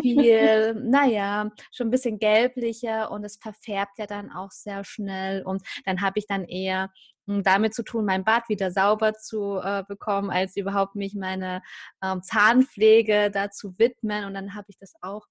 [0.03, 5.43] viel, naja, schon ein bisschen gelblicher und es verfärbt ja dann auch sehr schnell.
[5.43, 6.91] Und dann habe ich dann eher
[7.27, 11.63] hm, damit zu tun, mein Bart wieder sauber zu äh, bekommen, als überhaupt mich meine
[12.03, 14.25] ähm, Zahnpflege dazu widmen.
[14.25, 15.27] Und dann habe ich das auch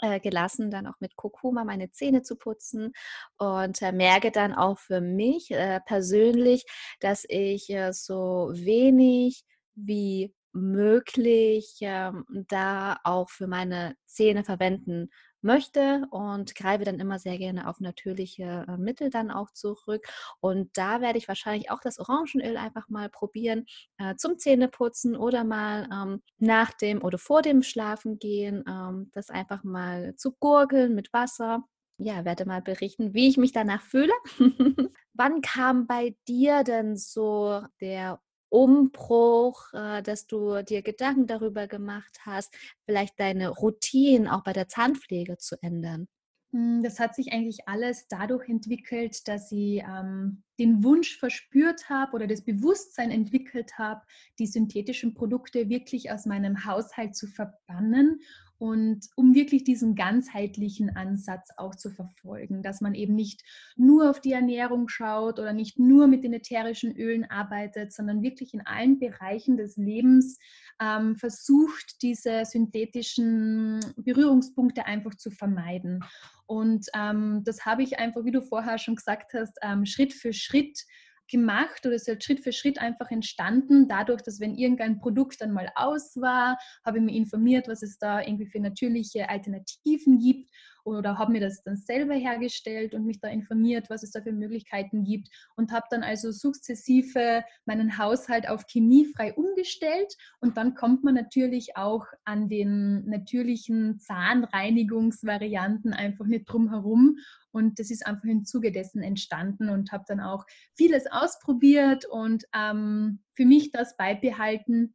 [0.00, 2.92] äh, gelassen, dann auch mit Kurkuma meine Zähne zu putzen
[3.38, 6.64] und äh, merke dann auch für mich äh, persönlich,
[7.00, 15.10] dass ich so wenig wie möglich ähm, da auch für meine Zähne verwenden
[15.42, 20.06] möchte und greife dann immer sehr gerne auf natürliche äh, Mittel dann auch zurück.
[20.40, 23.66] Und da werde ich wahrscheinlich auch das Orangenöl einfach mal probieren
[23.98, 29.64] äh, zum Zähneputzen oder mal ähm, nach dem oder vor dem Schlafengehen ähm, das einfach
[29.64, 31.64] mal zu gurgeln mit Wasser.
[31.98, 34.12] Ja, werde mal berichten, wie ich mich danach fühle.
[35.12, 42.20] Wann kam bei dir denn so der Umbruch, äh, dass du dir Gedanken darüber gemacht
[42.26, 46.08] hast, vielleicht deine Routinen auch bei der Zahnpflege zu ändern?
[46.52, 52.12] Hm, das hat sich eigentlich alles dadurch entwickelt, dass ich ähm, den Wunsch verspürt habe
[52.12, 54.02] oder das Bewusstsein entwickelt habe,
[54.38, 58.20] die synthetischen Produkte wirklich aus meinem Haushalt zu verbannen
[58.60, 63.42] und um wirklich diesen ganzheitlichen Ansatz auch zu verfolgen, dass man eben nicht
[63.74, 68.52] nur auf die Ernährung schaut oder nicht nur mit den ätherischen Ölen arbeitet, sondern wirklich
[68.52, 70.38] in allen Bereichen des Lebens
[70.78, 76.04] ähm, versucht, diese synthetischen Berührungspunkte einfach zu vermeiden.
[76.46, 80.34] Und ähm, das habe ich einfach, wie du vorher schon gesagt hast, ähm, Schritt für
[80.34, 80.84] Schritt
[81.30, 85.40] gemacht oder es ist halt Schritt für Schritt einfach entstanden, dadurch, dass wenn irgendein Produkt
[85.40, 90.18] dann mal aus war, habe ich mich informiert, was es da irgendwie für natürliche Alternativen
[90.18, 90.50] gibt
[90.84, 94.32] oder habe mir das dann selber hergestellt und mich da informiert, was es da für
[94.32, 100.14] Möglichkeiten gibt und habe dann also sukzessive meinen Haushalt auf chemiefrei umgestellt.
[100.40, 107.18] Und dann kommt man natürlich auch an den natürlichen Zahnreinigungsvarianten einfach nicht drum herum
[107.52, 112.44] und das ist einfach im Zuge dessen entstanden und habe dann auch vieles ausprobiert und
[112.54, 114.94] ähm, für mich das beibehalten,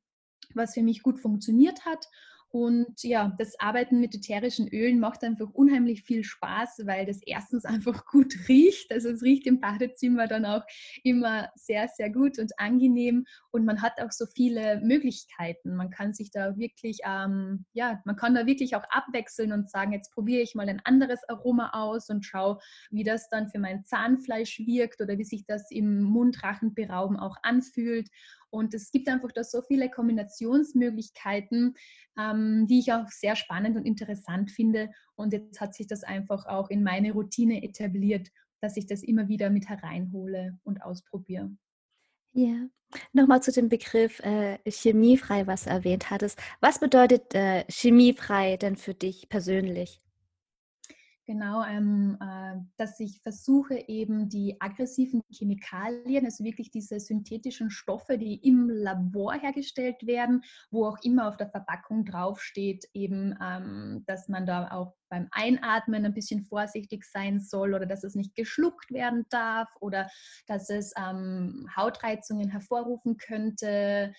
[0.53, 2.07] was für mich gut funktioniert hat
[2.55, 7.65] und ja, das Arbeiten mit ätherischen Ölen macht einfach unheimlich viel Spaß, weil das erstens
[7.65, 8.93] einfach gut riecht.
[8.93, 10.63] Also es riecht im Badezimmer dann auch
[11.03, 13.25] immer sehr, sehr gut und angenehm.
[13.51, 15.75] Und man hat auch so viele Möglichkeiten.
[15.75, 19.91] Man kann sich da wirklich, ähm, ja, man kann da wirklich auch abwechseln und sagen,
[19.91, 23.83] jetzt probiere ich mal ein anderes Aroma aus und schaue, wie das dann für mein
[23.83, 28.07] Zahnfleisch wirkt oder wie sich das im Mundrachenberauben auch anfühlt.
[28.55, 31.75] Und es gibt einfach da so viele Kombinationsmöglichkeiten,
[32.17, 34.91] ähm, die ich auch sehr spannend und interessant finde.
[35.15, 38.29] Und jetzt hat sich das einfach auch in meine Routine etabliert,
[38.61, 41.51] dass ich das immer wieder mit hereinhole und ausprobiere.
[42.31, 42.67] Ja,
[43.11, 46.39] nochmal zu dem Begriff äh, chemiefrei, was du erwähnt hattest.
[46.61, 50.01] Was bedeutet äh, chemiefrei denn für dich persönlich?
[51.27, 58.19] Genau, ähm, äh, dass ich versuche eben die aggressiven Chemikalien, also wirklich diese synthetischen Stoffe,
[58.19, 64.27] die im Labor hergestellt werden, wo auch immer auf der Verpackung draufsteht, eben, ähm, dass
[64.29, 68.91] man da auch beim Einatmen ein bisschen vorsichtig sein soll oder dass es nicht geschluckt
[68.91, 70.07] werden darf oder
[70.45, 74.13] dass es ähm, Hautreizungen hervorrufen könnte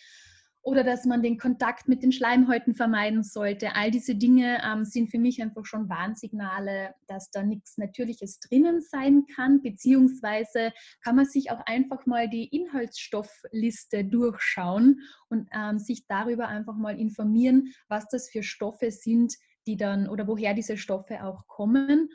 [0.66, 3.76] oder dass man den Kontakt mit den Schleimhäuten vermeiden sollte.
[3.76, 8.80] All diese Dinge ähm, sind für mich einfach schon Warnsignale, dass da nichts Natürliches drinnen
[8.80, 10.72] sein kann, beziehungsweise
[11.04, 16.98] kann man sich auch einfach mal die Inhaltsstoffliste durchschauen und ähm, sich darüber einfach mal
[16.98, 19.36] informieren, was das für Stoffe sind,
[19.68, 22.08] die dann oder woher diese Stoffe auch kommen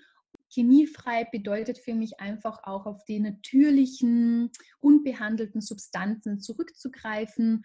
[0.53, 7.63] Chemiefrei bedeutet für mich einfach auch auf die natürlichen, unbehandelten Substanzen zurückzugreifen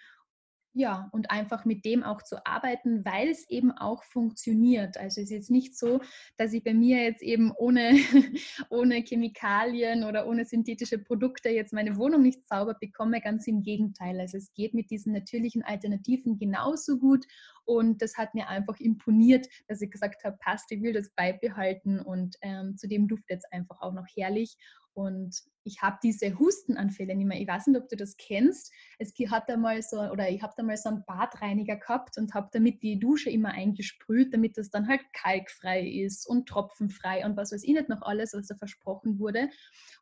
[0.79, 4.99] ja, und einfach mit dem auch zu arbeiten, weil es eben auch funktioniert.
[4.99, 6.03] Also es ist jetzt nicht so,
[6.37, 7.93] dass ich bei mir jetzt eben ohne,
[8.69, 13.23] ohne Chemikalien oder ohne synthetische Produkte jetzt meine Wohnung nicht sauber bekomme.
[13.23, 14.21] Ganz im Gegenteil.
[14.21, 17.25] Also es geht mit diesen natürlichen Alternativen genauso gut.
[17.65, 22.01] Und das hat mir einfach imponiert, dass ich gesagt habe, passt, ich will das beibehalten
[22.01, 24.59] und ähm, zudem duftet es einfach auch noch herrlich.
[24.93, 27.41] Und ich habe diese Hustenanfälle nicht mehr.
[27.41, 28.73] Ich weiß nicht, ob du das kennst.
[28.99, 32.49] Es hat einmal so, oder ich habe da mal so einen Badreiniger gehabt und habe
[32.53, 37.53] damit die Dusche immer eingesprüht, damit das dann halt kalkfrei ist und tropfenfrei und was
[37.53, 39.51] weiß ich nicht noch alles, was da versprochen wurde.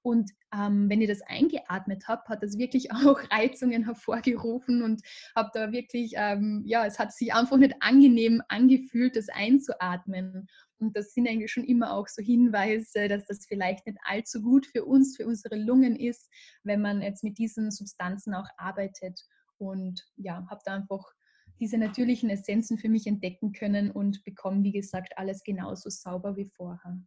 [0.04, 5.00] Und ähm, wenn ich das eingeatmet habe, hat das wirklich auch Reizungen hervorgerufen und
[5.34, 10.46] habe da wirklich, ähm, ja, es hat sich einfach nicht angenehm angefühlt, das einzuatmen.
[10.78, 14.66] Und das sind eigentlich schon immer auch so Hinweise, dass das vielleicht nicht allzu gut
[14.66, 16.28] für uns, für unsere Lungen ist,
[16.64, 19.18] wenn man jetzt mit diesen Substanzen auch arbeitet.
[19.56, 21.02] Und ja, habe da einfach
[21.60, 26.50] diese natürlichen Essenzen für mich entdecken können und bekomme, wie gesagt, alles genauso sauber wie
[26.54, 26.98] vorher.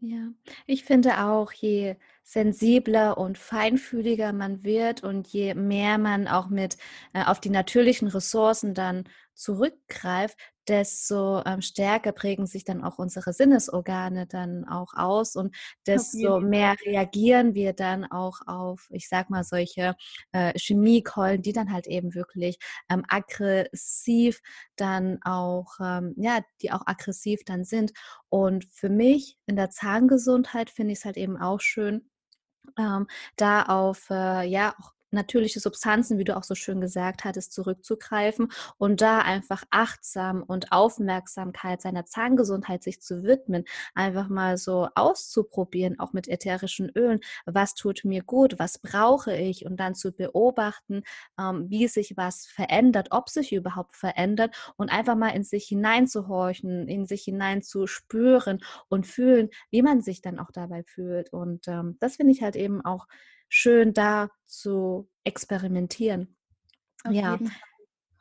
[0.00, 0.28] Ja,
[0.66, 6.76] ich finde auch, je sensibler und feinfühliger man wird und je mehr man auch mit
[7.14, 9.04] äh, auf die natürlichen Ressourcen dann
[9.38, 16.40] zurückgreift, desto ähm, stärker prägen sich dann auch unsere Sinnesorgane dann auch aus und desto
[16.40, 19.94] mehr reagieren wir dann auch auf, ich sag mal, solche
[20.32, 22.58] äh, Chemiekeulen, die dann halt eben wirklich
[22.90, 24.40] ähm, aggressiv
[24.76, 27.92] dann auch, ähm, ja, die auch aggressiv dann sind.
[28.28, 32.10] Und für mich in der Zahngesundheit finde ich es halt eben auch schön,
[32.78, 37.52] ähm, da auf äh, ja auch natürliche Substanzen, wie du auch so schön gesagt hattest,
[37.52, 44.88] zurückzugreifen und da einfach achtsam und Aufmerksamkeit seiner Zahngesundheit sich zu widmen, einfach mal so
[44.94, 49.64] auszuprobieren, auch mit ätherischen Ölen, was tut mir gut, was brauche ich?
[49.66, 51.02] Und dann zu beobachten,
[51.38, 56.88] ähm, wie sich was verändert, ob sich überhaupt verändert und einfach mal in sich hineinzuhorchen,
[56.88, 61.32] in sich hineinzuspüren und fühlen, wie man sich dann auch dabei fühlt.
[61.32, 63.06] Und ähm, das finde ich halt eben auch
[63.48, 66.36] schön da zu experimentieren.
[67.04, 67.38] Auf ja.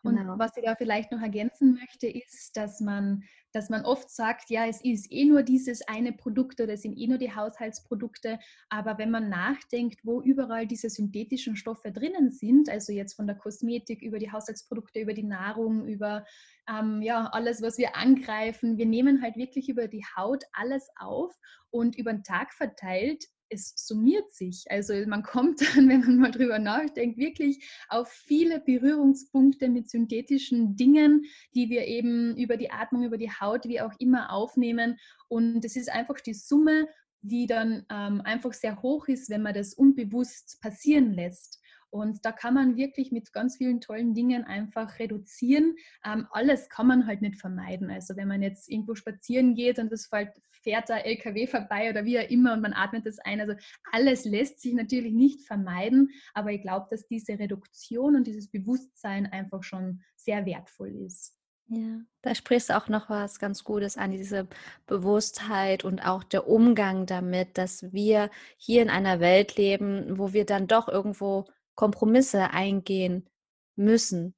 [0.03, 0.39] Und genau.
[0.39, 4.65] was ich da vielleicht noch ergänzen möchte, ist, dass man, dass man oft sagt, ja,
[4.65, 8.39] es ist eh nur dieses eine Produkt oder es sind eh nur die Haushaltsprodukte.
[8.69, 13.35] Aber wenn man nachdenkt, wo überall diese synthetischen Stoffe drinnen sind, also jetzt von der
[13.35, 16.25] Kosmetik über die Haushaltsprodukte, über die Nahrung, über
[16.69, 21.35] ähm, ja, alles, was wir angreifen, wir nehmen halt wirklich über die Haut alles auf
[21.69, 24.65] und über den Tag verteilt es summiert sich.
[24.69, 30.75] Also man kommt dann, wenn man mal drüber nachdenkt, wirklich auf viele Berührungspunkte mit synthetischen
[30.75, 34.97] Dingen, die wir eben über die Atmung, über die Haut, wie auch immer aufnehmen.
[35.27, 36.88] Und es ist einfach die Summe,
[37.21, 41.60] die dann ähm, einfach sehr hoch ist, wenn man das unbewusst passieren lässt.
[41.97, 45.75] Und da kann man wirklich mit ganz vielen tollen Dingen einfach reduzieren.
[46.05, 47.89] Ähm, alles kann man halt nicht vermeiden.
[47.89, 50.31] Also wenn man jetzt irgendwo spazieren geht und es fällt,
[50.62, 53.39] fährt der LKW vorbei oder wie auch immer und man atmet das ein.
[53.41, 53.53] Also
[53.91, 59.25] alles lässt sich natürlich nicht vermeiden, aber ich glaube, dass diese Reduktion und dieses Bewusstsein
[59.27, 61.38] einfach schon sehr wertvoll ist.
[61.69, 64.47] Ja, da sprichst du auch noch was ganz Gutes an, diese
[64.86, 70.45] Bewusstheit und auch der Umgang damit, dass wir hier in einer Welt leben, wo wir
[70.45, 71.45] dann doch irgendwo
[71.77, 73.29] Kompromisse eingehen
[73.77, 74.35] müssen.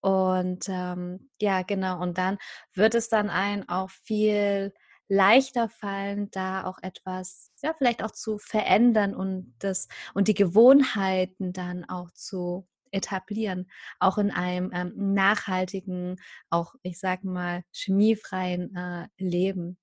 [0.00, 2.38] Und ähm, ja, genau, und dann
[2.74, 4.72] wird es dann ein auch viel
[5.08, 11.52] leichter fallen, da auch etwas, ja, vielleicht auch zu verändern und das und die Gewohnheiten
[11.52, 16.16] dann auch zu etablieren, auch in einem ähm, nachhaltigen,
[16.48, 19.78] auch ich sag mal chemiefreien äh, Leben.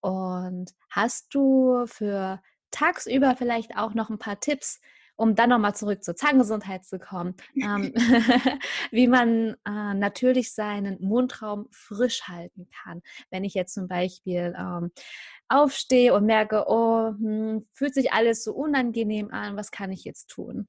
[0.00, 4.80] Und hast du für tagsüber vielleicht auch noch ein paar Tipps,
[5.16, 7.92] um dann nochmal zurück zur Zahngesundheit zu kommen, ähm,
[8.90, 13.02] wie man äh, natürlich seinen Mundraum frisch halten kann.
[13.30, 14.90] Wenn ich jetzt zum Beispiel ähm,
[15.48, 20.28] aufstehe und merke, oh, hm, fühlt sich alles so unangenehm an, was kann ich jetzt
[20.28, 20.68] tun?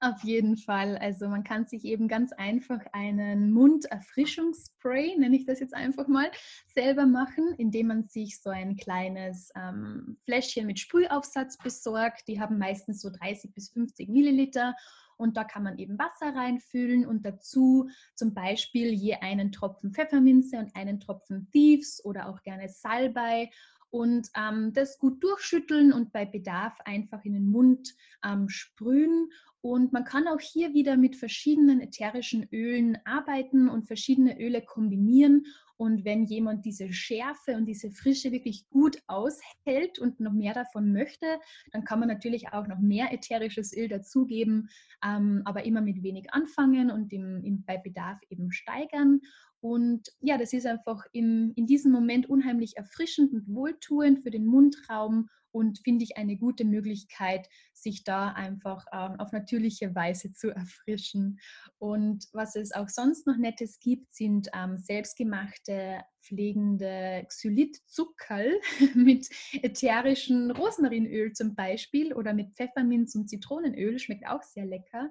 [0.00, 0.96] Auf jeden Fall.
[0.98, 6.30] Also man kann sich eben ganz einfach einen Munderfrischungsspray, nenne ich das jetzt einfach mal,
[6.74, 12.28] selber machen, indem man sich so ein kleines ähm, Fläschchen mit Sprühaufsatz besorgt.
[12.28, 14.74] Die haben meistens so 30 bis 50 Milliliter.
[15.16, 20.56] Und da kann man eben Wasser reinfüllen und dazu zum Beispiel je einen Tropfen Pfefferminze
[20.56, 23.50] und einen Tropfen Thieves oder auch gerne Salbei
[23.90, 29.30] und ähm, das gut durchschütteln und bei Bedarf einfach in den Mund ähm, sprühen
[29.62, 35.44] und man kann auch hier wieder mit verschiedenen ätherischen Ölen arbeiten und verschiedene Öle kombinieren.
[35.76, 40.92] Und wenn jemand diese Schärfe und diese Frische wirklich gut aushält und noch mehr davon
[40.92, 41.26] möchte,
[41.72, 44.68] dann kann man natürlich auch noch mehr ätherisches Öl dazugeben,
[45.04, 49.20] ähm, aber immer mit wenig anfangen und im, im, bei Bedarf eben steigern.
[49.60, 54.46] Und ja, das ist einfach im, in diesem Moment unheimlich erfrischend und wohltuend für den
[54.46, 60.50] Mundraum und finde ich eine gute Möglichkeit, sich da einfach ähm, auf natürliche Weise zu
[60.50, 61.40] erfrischen.
[61.78, 68.60] Und was es auch sonst noch Nettes gibt, sind ähm, selbstgemachte pflegende Xylitzuckerl
[68.94, 69.28] mit
[69.62, 75.10] ätherischem Rosmarinöl zum Beispiel oder mit Pfefferminz und Zitronenöl, schmeckt auch sehr lecker.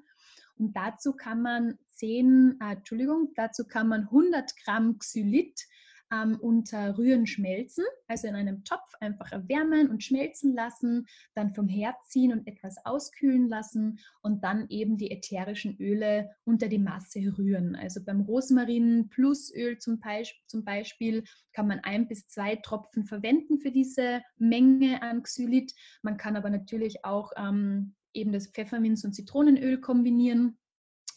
[0.60, 5.66] Und dazu kann man 10, äh, Entschuldigung, dazu kann man 100 Gramm Xylit
[6.12, 11.68] ähm, unter Rühren schmelzen, also in einem Topf einfach erwärmen und schmelzen lassen, dann vom
[11.68, 17.20] Herd ziehen und etwas auskühlen lassen und dann eben die ätherischen Öle unter die Masse
[17.38, 17.76] rühren.
[17.76, 23.06] Also beim Rosmarin plus Öl zum, Beisp zum Beispiel kann man ein bis zwei Tropfen
[23.06, 25.74] verwenden für diese Menge an Xylit.
[26.02, 30.58] Man kann aber natürlich auch ähm, eben das Pfefferminz und Zitronenöl kombinieren.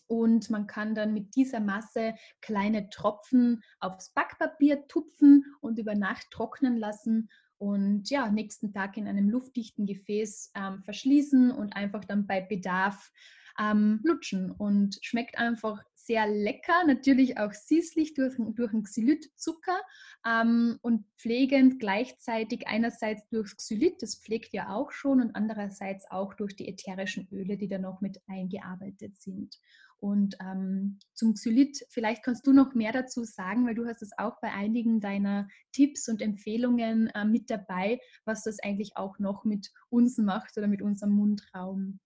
[0.07, 6.31] Und man kann dann mit dieser Masse kleine Tropfen aufs Backpapier tupfen und über Nacht
[6.31, 7.29] trocknen lassen
[7.63, 13.13] und ja, nächsten Tag in einem luftdichten Gefäß ähm, verschließen und einfach dann bei Bedarf
[13.57, 14.51] ähm, lutschen.
[14.51, 19.81] Und schmeckt einfach sehr lecker, natürlich auch süßlich durch, durch den Xylitzucker
[20.27, 26.35] ähm, und pflegend gleichzeitig einerseits durchs Xylit, das pflegt ja auch schon, und andererseits auch
[26.35, 29.59] durch die ätherischen Öle, die da noch mit eingearbeitet sind.
[30.03, 34.11] Und ähm, zum Xylit, vielleicht kannst du noch mehr dazu sagen, weil du hast es
[34.19, 39.45] auch bei einigen deiner Tipps und Empfehlungen äh, mit dabei, was das eigentlich auch noch
[39.45, 42.01] mit uns macht oder mit unserem Mundraum.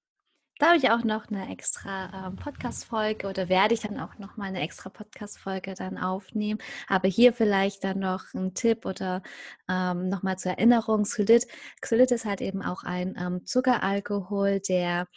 [0.59, 4.39] Da habe ich auch noch eine extra ähm, Podcast-Folge oder werde ich dann auch noch
[4.39, 6.61] mal eine extra Podcast-Folge dann aufnehmen.
[6.89, 9.23] Aber hier vielleicht dann noch ein Tipp oder
[9.69, 11.03] ähm, noch mal zur Erinnerung.
[11.03, 11.47] Xylit,
[11.83, 15.09] Xylit ist halt eben auch ein ähm, Zuckeralkohol, der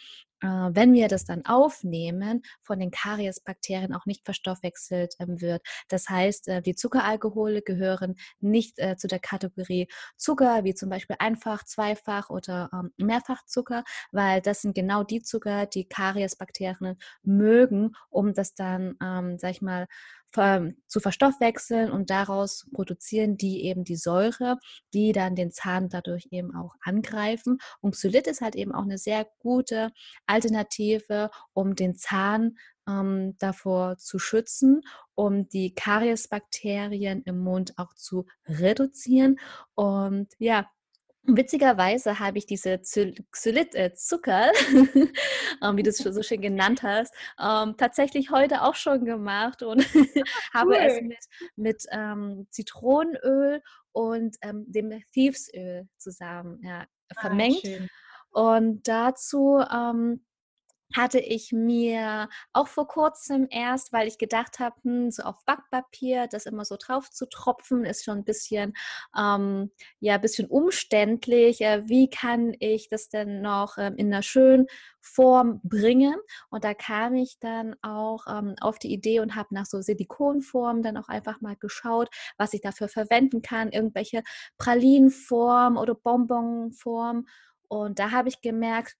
[0.47, 5.61] wenn wir das dann aufnehmen, von den Kariesbakterien auch nicht verstoffwechselt ähm, wird.
[5.87, 9.87] Das heißt, äh, die Zuckeralkohole gehören nicht äh, zu der Kategorie
[10.17, 15.65] Zucker, wie zum Beispiel einfach, zweifach oder ähm, Mehrfachzucker, weil das sind genau die Zucker,
[15.65, 19.87] die Kariesbakterien mögen, um das dann, ähm, sag ich mal,
[20.31, 24.57] zu verstoffwechseln und daraus produzieren die eben die Säure,
[24.93, 27.57] die dann den Zahn dadurch eben auch angreifen.
[27.81, 29.91] Und Xylit ist halt eben auch eine sehr gute
[30.27, 32.57] Alternative, um den Zahn
[32.87, 34.81] ähm, davor zu schützen,
[35.15, 39.39] um die Kariesbakterien im Mund auch zu reduzieren.
[39.75, 40.69] Und ja,
[41.35, 44.51] Witzigerweise habe ich diese Xylit-Zucker,
[45.61, 49.83] ähm, wie du es so schön genannt hast, ähm, tatsächlich heute auch schon gemacht und
[50.53, 51.25] habe es mit,
[51.55, 53.61] mit ähm, Zitronenöl
[53.91, 57.61] und ähm, dem Thievesöl zusammen ja, ah, vermengt.
[57.65, 57.87] Ah,
[58.31, 60.23] und dazu ähm,
[60.95, 66.27] hatte ich mir auch vor kurzem erst, weil ich gedacht habe, hm, so auf Backpapier
[66.27, 68.73] das immer so drauf zu tropfen, ist schon ein bisschen,
[69.17, 71.61] ähm, ja, ein bisschen umständlich.
[71.61, 74.65] Äh, wie kann ich das denn noch ähm, in einer schönen
[74.99, 76.15] Form bringen?
[76.49, 80.81] Und da kam ich dann auch ähm, auf die Idee und habe nach so Silikonformen
[80.81, 84.23] dann auch einfach mal geschaut, was ich dafür verwenden kann, irgendwelche
[84.57, 87.27] Pralinenformen oder Bonbonformen.
[87.67, 88.95] Und da habe ich gemerkt,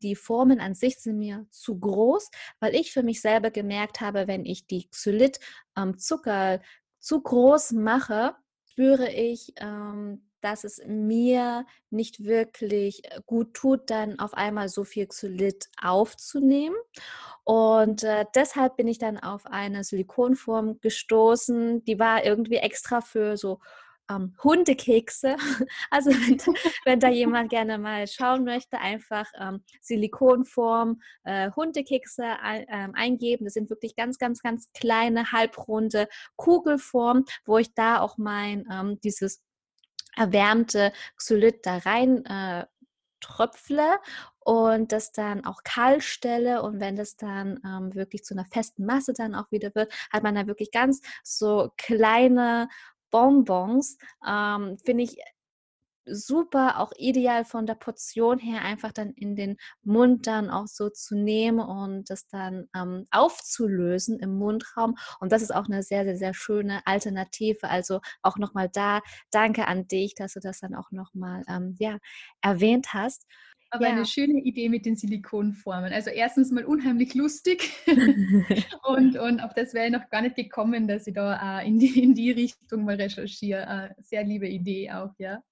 [0.00, 2.30] die Formen an sich sind mir zu groß,
[2.60, 6.60] weil ich für mich selber gemerkt habe, wenn ich die Xylit-Zucker
[6.98, 8.34] zu groß mache,
[8.70, 14.84] spüre ich, ähm, dass es mir nicht wirklich äh, gut tut, dann auf einmal so
[14.84, 16.76] viel Xylit aufzunehmen.
[17.44, 23.36] Und äh, deshalb bin ich dann auf eine Silikonform gestoßen, die war irgendwie extra für
[23.36, 23.60] so
[24.10, 25.36] ähm, Hundekekse.
[25.90, 26.38] Also wenn,
[26.84, 33.44] wenn, da jemand gerne mal schauen möchte, einfach ähm, Silikonform äh, Hundekekse ein, ähm, eingeben.
[33.44, 39.00] Das sind wirklich ganz, ganz, ganz kleine, halbrunde Kugelformen, wo ich da auch mein ähm,
[39.00, 39.42] dieses
[40.16, 42.66] erwärmte Xylit da rein äh,
[43.20, 43.98] tröpfle
[44.40, 48.86] und das dann auch kalt stelle und wenn das dann ähm, wirklich zu einer festen
[48.86, 52.68] Masse dann auch wieder wird, hat man da wirklich ganz so kleine
[53.10, 55.18] Bonbons ähm, finde ich
[56.10, 60.88] super, auch ideal von der Portion her, einfach dann in den Mund dann auch so
[60.90, 64.96] zu nehmen und das dann ähm, aufzulösen im Mundraum.
[65.20, 67.68] Und das ist auch eine sehr, sehr, sehr schöne Alternative.
[67.68, 69.00] Also auch nochmal da,
[69.30, 71.98] danke an dich, dass du das dann auch nochmal ähm, ja,
[72.40, 73.26] erwähnt hast.
[73.70, 73.92] Aber ja.
[73.92, 75.92] eine schöne Idee mit den Silikonformen.
[75.92, 77.70] Also erstens mal unheimlich lustig
[78.88, 81.78] und, und auf das wäre ich noch gar nicht gekommen, dass ich da äh, in,
[81.78, 83.94] die, in die Richtung mal recherchiere.
[83.98, 85.42] Äh, sehr liebe Idee auch, ja.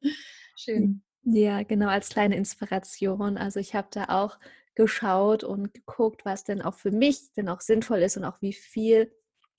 [0.56, 1.02] Schön.
[1.24, 3.36] Ja, genau, als kleine Inspiration.
[3.36, 4.38] Also ich habe da auch
[4.76, 8.52] geschaut und geguckt, was denn auch für mich denn auch sinnvoll ist und auch wie
[8.52, 9.12] viel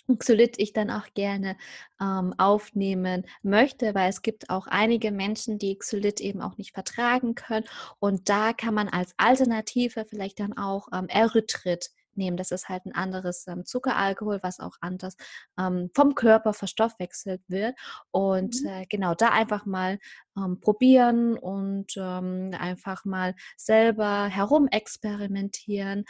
[0.19, 1.57] Xylit ich dann auch gerne
[2.01, 7.35] ähm, aufnehmen möchte, weil es gibt auch einige Menschen, die Xylit eben auch nicht vertragen
[7.35, 7.65] können.
[7.99, 12.35] Und da kann man als Alternative vielleicht dann auch ähm, Erythrit nehmen.
[12.35, 15.15] Das ist halt ein anderes ähm, Zuckeralkohol, was auch anders
[15.57, 17.75] ähm, vom Körper verstoffwechselt wird.
[18.11, 18.67] Und mhm.
[18.67, 19.99] äh, genau da einfach mal
[20.35, 26.05] ähm, probieren und ähm, einfach mal selber herumexperimentieren.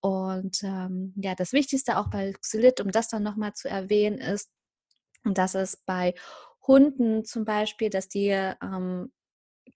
[0.00, 4.50] Und ähm, ja, das Wichtigste auch bei Xylit, um das dann nochmal zu erwähnen, ist,
[5.24, 6.14] dass es bei
[6.66, 9.12] Hunden zum Beispiel, dass die ähm,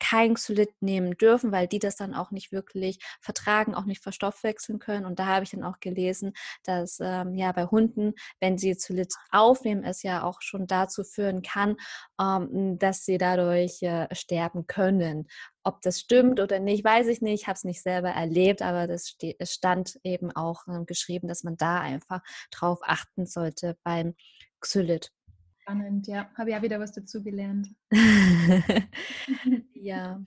[0.03, 4.81] kein Xylit nehmen dürfen, weil die das dann auch nicht wirklich vertragen, auch nicht verstoffwechseln
[4.81, 5.07] können.
[5.07, 6.33] Und da habe ich dann auch gelesen,
[6.65, 11.43] dass ähm, ja bei Hunden, wenn sie Xylit aufnehmen, es ja auch schon dazu führen
[11.43, 11.77] kann,
[12.21, 15.29] ähm, dass sie dadurch äh, sterben können.
[15.63, 17.43] Ob das stimmt oder nicht, weiß ich nicht.
[17.43, 21.57] Ich habe es nicht selber erlebt, aber das stand eben auch äh, geschrieben, dass man
[21.57, 24.17] da einfach drauf achten sollte beim
[24.61, 25.13] Xylit.
[25.63, 26.29] Spannend, ja.
[26.35, 27.69] Habe ja wieder was dazu gelernt.
[29.75, 30.21] ja.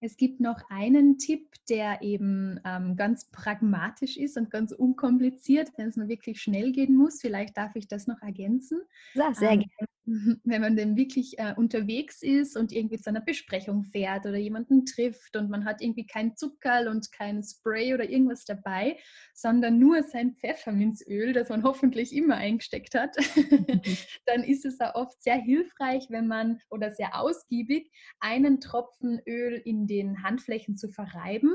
[0.00, 5.88] Es gibt noch einen Tipp, der eben ähm, ganz pragmatisch ist und ganz unkompliziert, wenn
[5.88, 7.20] es nur wirklich schnell gehen muss.
[7.20, 8.80] Vielleicht darf ich das noch ergänzen.
[9.14, 9.88] Ja, sehr ähm, gerne.
[10.44, 14.84] wenn man denn wirklich äh, unterwegs ist und irgendwie zu einer Besprechung fährt oder jemanden
[14.84, 18.98] trifft und man hat irgendwie kein Zuckerl und kein Spray oder irgendwas dabei,
[19.34, 23.16] sondern nur sein Pfefferminzöl, das man hoffentlich immer eingesteckt hat,
[24.26, 27.90] dann ist es auch oft sehr hilfreich, wenn man oder sehr ausgiebig
[28.20, 31.54] einen Tropfen Öl in den Handflächen zu verreiben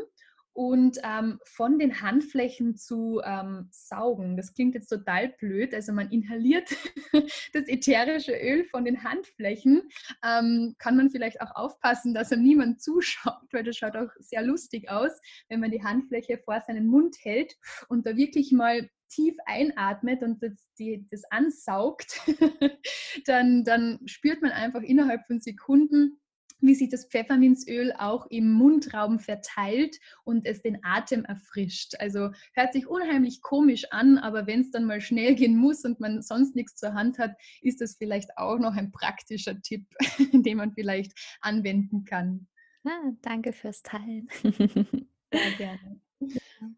[0.58, 4.38] und ähm, von den Handflächen zu ähm, saugen.
[4.38, 5.72] Das klingt jetzt total blöd.
[5.72, 6.76] Also man inhaliert
[7.54, 9.84] das ätherische Öl von den Handflächen.
[10.26, 14.42] Ähm, kann man vielleicht auch aufpassen, dass er niemand zuschaut, weil das schaut auch sehr
[14.42, 15.12] lustig aus,
[15.48, 17.56] wenn man die Handfläche vor seinen Mund hält
[17.88, 22.20] und da wirklich mal tief einatmet und das, die, das ansaugt,
[23.26, 26.20] dann, dann spürt man einfach innerhalb von Sekunden,
[26.60, 31.96] wie sich das Pfefferminzöl auch im Mundraum verteilt und es den Atem erfrischt.
[32.00, 36.00] Also hört sich unheimlich komisch an, aber wenn es dann mal schnell gehen muss und
[36.00, 39.86] man sonst nichts zur Hand hat, ist das vielleicht auch noch ein praktischer Tipp,
[40.34, 42.48] den man vielleicht anwenden kann.
[42.86, 44.30] Ah, danke fürs Teilen.
[44.42, 46.02] Sehr gerne.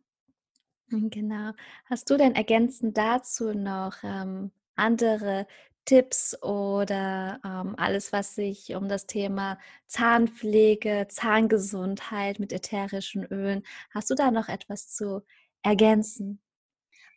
[0.92, 1.52] Genau.
[1.86, 5.46] Hast du denn ergänzend dazu noch ähm, andere
[5.90, 14.12] Tipps oder ähm, alles, was sich um das Thema Zahnpflege, Zahngesundheit mit ätherischen Ölen, hast
[14.12, 15.24] du da noch etwas zu
[15.64, 16.42] ergänzen?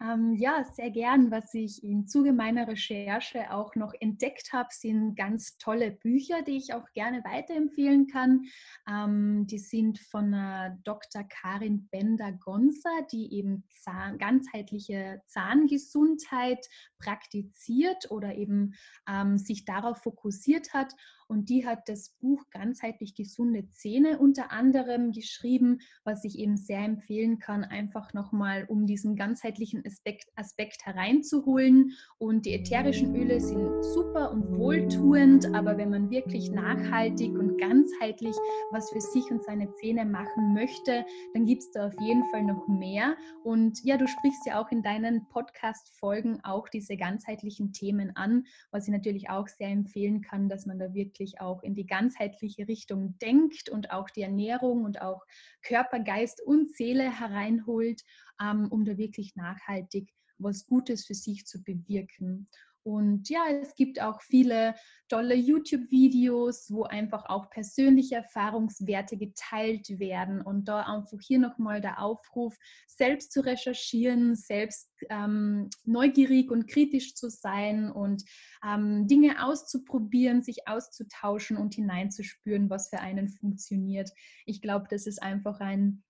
[0.03, 1.31] Ähm, ja, sehr gern.
[1.31, 6.57] Was ich im Zuge meiner Recherche auch noch entdeckt habe, sind ganz tolle Bücher, die
[6.57, 8.47] ich auch gerne weiterempfehlen kann.
[8.89, 11.23] Ähm, die sind von äh, Dr.
[11.25, 16.67] Karin Bender-Gonza, die eben Zahn, ganzheitliche Zahngesundheit
[16.99, 18.75] praktiziert oder eben
[19.09, 20.95] ähm, sich darauf fokussiert hat
[21.33, 26.81] und die hat das Buch Ganzheitlich gesunde Zähne unter anderem geschrieben, was ich eben sehr
[26.81, 31.93] empfehlen kann, einfach nochmal, um diesen ganzheitlichen Aspekt, Aspekt hereinzuholen.
[32.19, 38.37] Und die ätherischen Öle sind super und wohltuend, aber wenn man wirklich nachhaltig und ganzheitlich
[38.71, 42.43] was für sich und seine Zähne machen möchte, dann gibt es da auf jeden Fall
[42.43, 43.17] noch mehr.
[43.43, 48.87] Und ja, du sprichst ja auch in deinen Podcast-Folgen auch diese ganzheitlichen Themen an, was
[48.87, 52.67] ich natürlich auch sehr empfehlen kann, dass man da wirklich wirklich auch in die ganzheitliche
[52.69, 55.23] Richtung denkt und auch die Ernährung und auch
[55.63, 58.03] Körper, Geist und Seele hereinholt,
[58.41, 62.49] ähm, um da wirklich nachhaltig was Gutes für sich zu bewirken.
[62.85, 64.75] Und ja, es gibt auch viele
[65.09, 70.43] tolle YouTube-Videos, wo einfach auch persönliche Erfahrungswerte geteilt werden.
[70.43, 72.57] Und da einfach hier nochmal der Aufruf,
[72.87, 78.25] selbst zu recherchieren, selbst ähm, neugierig und kritisch zu sein und
[78.67, 84.11] ähm, Dinge auszuprobieren, sich auszutauschen und hineinzuspüren, was für einen funktioniert.
[84.47, 86.03] Ich glaube, das ist einfach ein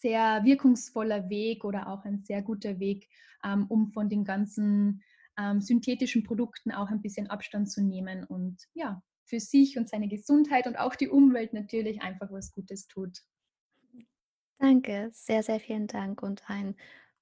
[0.00, 3.08] sehr wirkungsvoller Weg oder auch ein sehr guter Weg,
[3.44, 5.02] ähm, um von den ganzen
[5.40, 10.08] ähm, synthetischen Produkten auch ein bisschen Abstand zu nehmen und ja, für sich und seine
[10.08, 13.20] Gesundheit und auch die Umwelt natürlich einfach was Gutes tut.
[14.58, 16.74] Danke, sehr, sehr vielen Dank und ein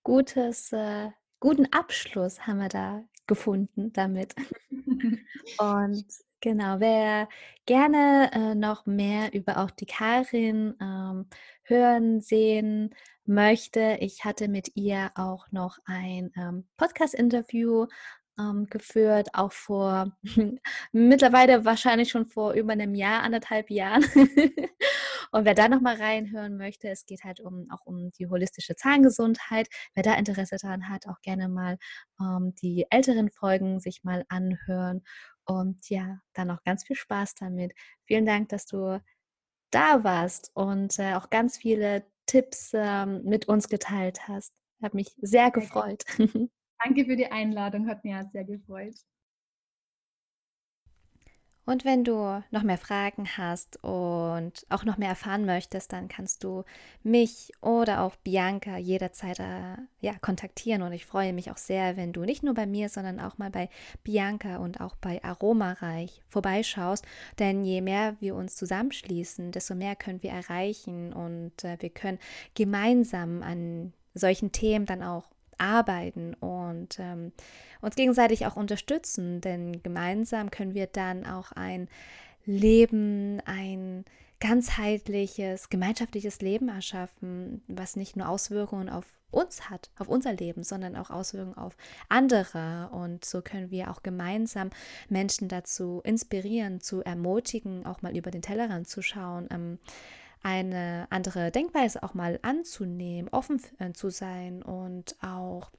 [0.02, 4.34] gutes, äh, guten Abschluss haben wir da gefunden damit.
[5.58, 6.06] und
[6.40, 7.28] genau, wer
[7.66, 11.26] gerne äh, noch mehr über auch die Karin ähm,
[11.62, 12.94] hören, sehen
[13.28, 17.86] möchte, ich hatte mit ihr auch noch ein ähm, Podcast-Interview
[18.38, 20.12] ähm, geführt, auch vor
[20.92, 24.04] mittlerweile wahrscheinlich schon vor über einem Jahr, anderthalb Jahren.
[25.30, 29.68] Und wer da nochmal reinhören möchte, es geht halt um auch um die holistische Zahngesundheit.
[29.94, 31.76] Wer da Interesse daran hat, auch gerne mal
[32.20, 35.02] ähm, die älteren Folgen sich mal anhören.
[35.44, 37.72] Und ja, dann noch ganz viel Spaß damit.
[38.06, 39.00] Vielen Dank, dass du
[39.70, 44.52] da warst und äh, auch ganz viele Tipps ähm, mit uns geteilt hast.
[44.80, 46.04] Hat mich sehr gefreut.
[46.84, 48.94] Danke für die Einladung, hat mir sehr gefreut.
[51.68, 56.42] Und wenn du noch mehr Fragen hast und auch noch mehr erfahren möchtest, dann kannst
[56.42, 56.64] du
[57.02, 60.80] mich oder auch Bianca jederzeit äh, ja, kontaktieren.
[60.80, 63.50] Und ich freue mich auch sehr, wenn du nicht nur bei mir, sondern auch mal
[63.50, 63.68] bei
[64.02, 67.04] Bianca und auch bei Aromareich vorbeischaust.
[67.38, 72.18] Denn je mehr wir uns zusammenschließen, desto mehr können wir erreichen und äh, wir können
[72.54, 75.26] gemeinsam an solchen Themen dann auch
[75.58, 77.32] arbeiten und ähm,
[77.80, 81.88] uns gegenseitig auch unterstützen, denn gemeinsam können wir dann auch ein
[82.44, 84.04] Leben, ein
[84.40, 90.96] ganzheitliches, gemeinschaftliches Leben erschaffen, was nicht nur Auswirkungen auf uns hat, auf unser Leben, sondern
[90.96, 91.76] auch Auswirkungen auf
[92.08, 92.88] andere.
[92.92, 94.70] Und so können wir auch gemeinsam
[95.08, 99.78] Menschen dazu inspirieren, zu ermutigen, auch mal über den Tellerrand zu schauen, ähm,
[100.42, 105.70] eine andere Denkweise auch mal anzunehmen, offen äh, zu sein und auch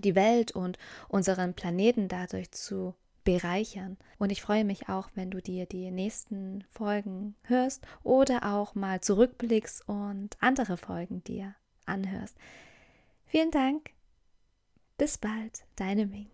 [0.00, 0.78] die Welt und
[1.08, 2.94] unseren Planeten dadurch zu
[3.24, 3.98] bereichern.
[4.18, 9.00] Und ich freue mich auch, wenn du dir die nächsten Folgen hörst oder auch mal
[9.00, 11.54] zurückblickst und andere Folgen dir
[11.86, 12.36] anhörst.
[13.26, 13.90] Vielen Dank.
[14.96, 16.30] Bis bald, deine Ming.